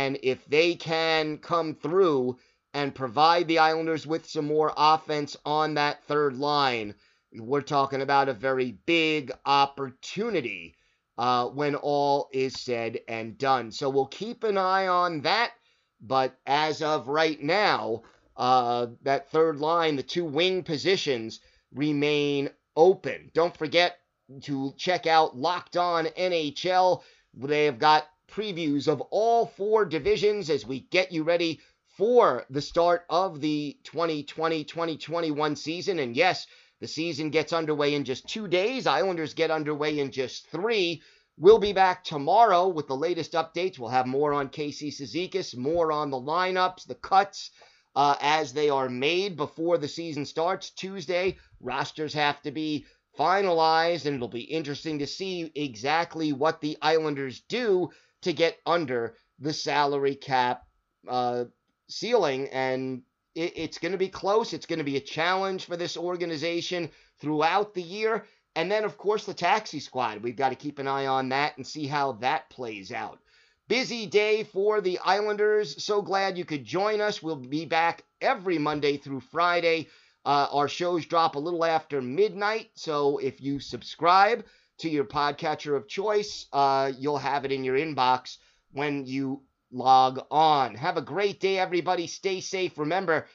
And 0.00 0.18
if 0.22 0.46
they 0.46 0.76
can 0.76 1.36
come 1.36 1.74
through 1.74 2.38
and 2.72 2.94
provide 2.94 3.46
the 3.48 3.58
Islanders 3.58 4.06
with 4.06 4.26
some 4.26 4.46
more 4.46 4.72
offense 4.74 5.36
on 5.44 5.74
that 5.74 6.02
third 6.04 6.38
line, 6.38 6.94
we're 7.34 7.60
talking 7.60 8.00
about 8.00 8.30
a 8.30 8.32
very 8.48 8.78
big 8.86 9.30
opportunity 9.44 10.74
uh, 11.18 11.48
when 11.48 11.74
all 11.74 12.30
is 12.32 12.54
said 12.54 13.00
and 13.08 13.36
done. 13.36 13.70
So 13.70 13.90
we'll 13.90 14.06
keep 14.06 14.42
an 14.42 14.56
eye 14.56 14.86
on 14.86 15.20
that. 15.20 15.52
But 16.00 16.34
as 16.46 16.80
of 16.80 17.08
right 17.08 17.42
now, 17.42 18.04
uh, 18.38 18.86
that 19.02 19.30
third 19.30 19.58
line, 19.58 19.96
the 19.96 20.02
two 20.02 20.24
wing 20.24 20.62
positions 20.62 21.40
remain 21.74 22.48
open. 22.74 23.30
Don't 23.34 23.54
forget 23.54 23.98
to 24.44 24.72
check 24.78 25.06
out 25.06 25.36
Locked 25.36 25.76
On 25.76 26.06
NHL. 26.06 27.02
They 27.34 27.66
have 27.66 27.78
got 27.78 28.06
previews 28.30 28.88
of 28.88 29.00
all 29.10 29.46
four 29.46 29.84
divisions 29.84 30.50
as 30.50 30.66
we 30.66 30.80
get 30.80 31.12
you 31.12 31.22
ready 31.22 31.60
for 31.96 32.46
the 32.48 32.62
start 32.62 33.04
of 33.10 33.40
the 33.40 33.76
2020 33.84 34.64
2021 34.64 35.56
season. 35.56 35.98
And 35.98 36.16
yes, 36.16 36.46
the 36.80 36.88
season 36.88 37.30
gets 37.30 37.52
underway 37.52 37.94
in 37.94 38.04
just 38.04 38.28
two 38.28 38.48
days. 38.48 38.86
Islanders 38.86 39.34
get 39.34 39.50
underway 39.50 39.98
in 39.98 40.10
just 40.10 40.46
three. 40.48 41.02
We'll 41.36 41.58
be 41.58 41.72
back 41.72 42.04
tomorrow 42.04 42.68
with 42.68 42.86
the 42.86 42.96
latest 42.96 43.32
updates. 43.32 43.78
We'll 43.78 43.90
have 43.90 44.06
more 44.06 44.32
on 44.32 44.48
Casey 44.48 44.90
Cizikas, 44.90 45.56
more 45.56 45.92
on 45.92 46.10
the 46.10 46.20
lineups, 46.20 46.86
the 46.86 46.94
cuts 46.94 47.50
uh, 47.96 48.16
as 48.20 48.52
they 48.52 48.70
are 48.70 48.88
made 48.88 49.36
before 49.36 49.78
the 49.78 49.88
season 49.88 50.24
starts. 50.24 50.70
Tuesday, 50.70 51.38
rosters 51.60 52.14
have 52.14 52.40
to 52.42 52.50
be 52.50 52.86
finalized, 53.18 54.06
and 54.06 54.16
it'll 54.16 54.28
be 54.28 54.40
interesting 54.40 54.98
to 54.98 55.06
see 55.06 55.50
exactly 55.54 56.32
what 56.32 56.60
the 56.60 56.76
Islanders 56.82 57.40
do 57.48 57.90
to 58.22 58.32
get 58.32 58.58
under 58.66 59.16
the 59.38 59.52
salary 59.52 60.14
cap 60.14 60.62
uh, 61.08 61.44
ceiling. 61.88 62.48
And 62.48 63.02
it, 63.34 63.52
it's 63.56 63.78
going 63.78 63.92
to 63.92 63.98
be 63.98 64.08
close. 64.08 64.52
It's 64.52 64.66
going 64.66 64.78
to 64.78 64.84
be 64.84 64.96
a 64.96 65.00
challenge 65.00 65.66
for 65.66 65.76
this 65.76 65.96
organization 65.96 66.90
throughout 67.20 67.74
the 67.74 67.82
year. 67.82 68.24
And 68.56 68.70
then, 68.70 68.84
of 68.84 68.98
course, 68.98 69.26
the 69.26 69.34
taxi 69.34 69.80
squad. 69.80 70.22
We've 70.22 70.36
got 70.36 70.48
to 70.50 70.56
keep 70.56 70.78
an 70.78 70.88
eye 70.88 71.06
on 71.06 71.28
that 71.28 71.56
and 71.56 71.66
see 71.66 71.86
how 71.86 72.12
that 72.12 72.50
plays 72.50 72.92
out. 72.92 73.20
Busy 73.68 74.06
day 74.06 74.42
for 74.42 74.80
the 74.80 74.98
Islanders. 74.98 75.82
So 75.84 76.02
glad 76.02 76.36
you 76.36 76.44
could 76.44 76.64
join 76.64 77.00
us. 77.00 77.22
We'll 77.22 77.36
be 77.36 77.64
back 77.64 78.02
every 78.20 78.58
Monday 78.58 78.96
through 78.96 79.20
Friday. 79.20 79.86
Uh, 80.24 80.48
our 80.52 80.68
shows 80.68 81.06
drop 81.06 81.34
a 81.34 81.38
little 81.38 81.64
after 81.64 82.02
midnight. 82.02 82.70
So 82.74 83.18
if 83.18 83.40
you 83.40 83.60
subscribe, 83.60 84.44
to 84.80 84.88
your 84.88 85.04
podcatcher 85.04 85.76
of 85.76 85.88
choice. 85.88 86.46
Uh, 86.52 86.90
you'll 86.98 87.18
have 87.18 87.44
it 87.44 87.52
in 87.52 87.64
your 87.64 87.76
inbox 87.76 88.38
when 88.72 89.04
you 89.04 89.42
log 89.70 90.20
on. 90.30 90.74
Have 90.74 90.96
a 90.96 91.02
great 91.02 91.38
day, 91.38 91.58
everybody. 91.58 92.06
Stay 92.06 92.40
safe. 92.40 92.78
Remember, 92.78 93.26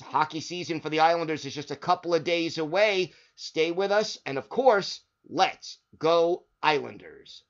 hockey 0.00 0.40
season 0.40 0.80
for 0.80 0.90
the 0.90 1.00
Islanders 1.00 1.44
is 1.44 1.54
just 1.54 1.72
a 1.72 1.76
couple 1.76 2.14
of 2.14 2.24
days 2.24 2.58
away. 2.58 3.12
Stay 3.34 3.72
with 3.72 3.90
us. 3.90 4.18
And 4.26 4.38
of 4.38 4.48
course, 4.48 5.00
let's 5.28 5.78
go, 5.98 6.44
Islanders. 6.62 7.42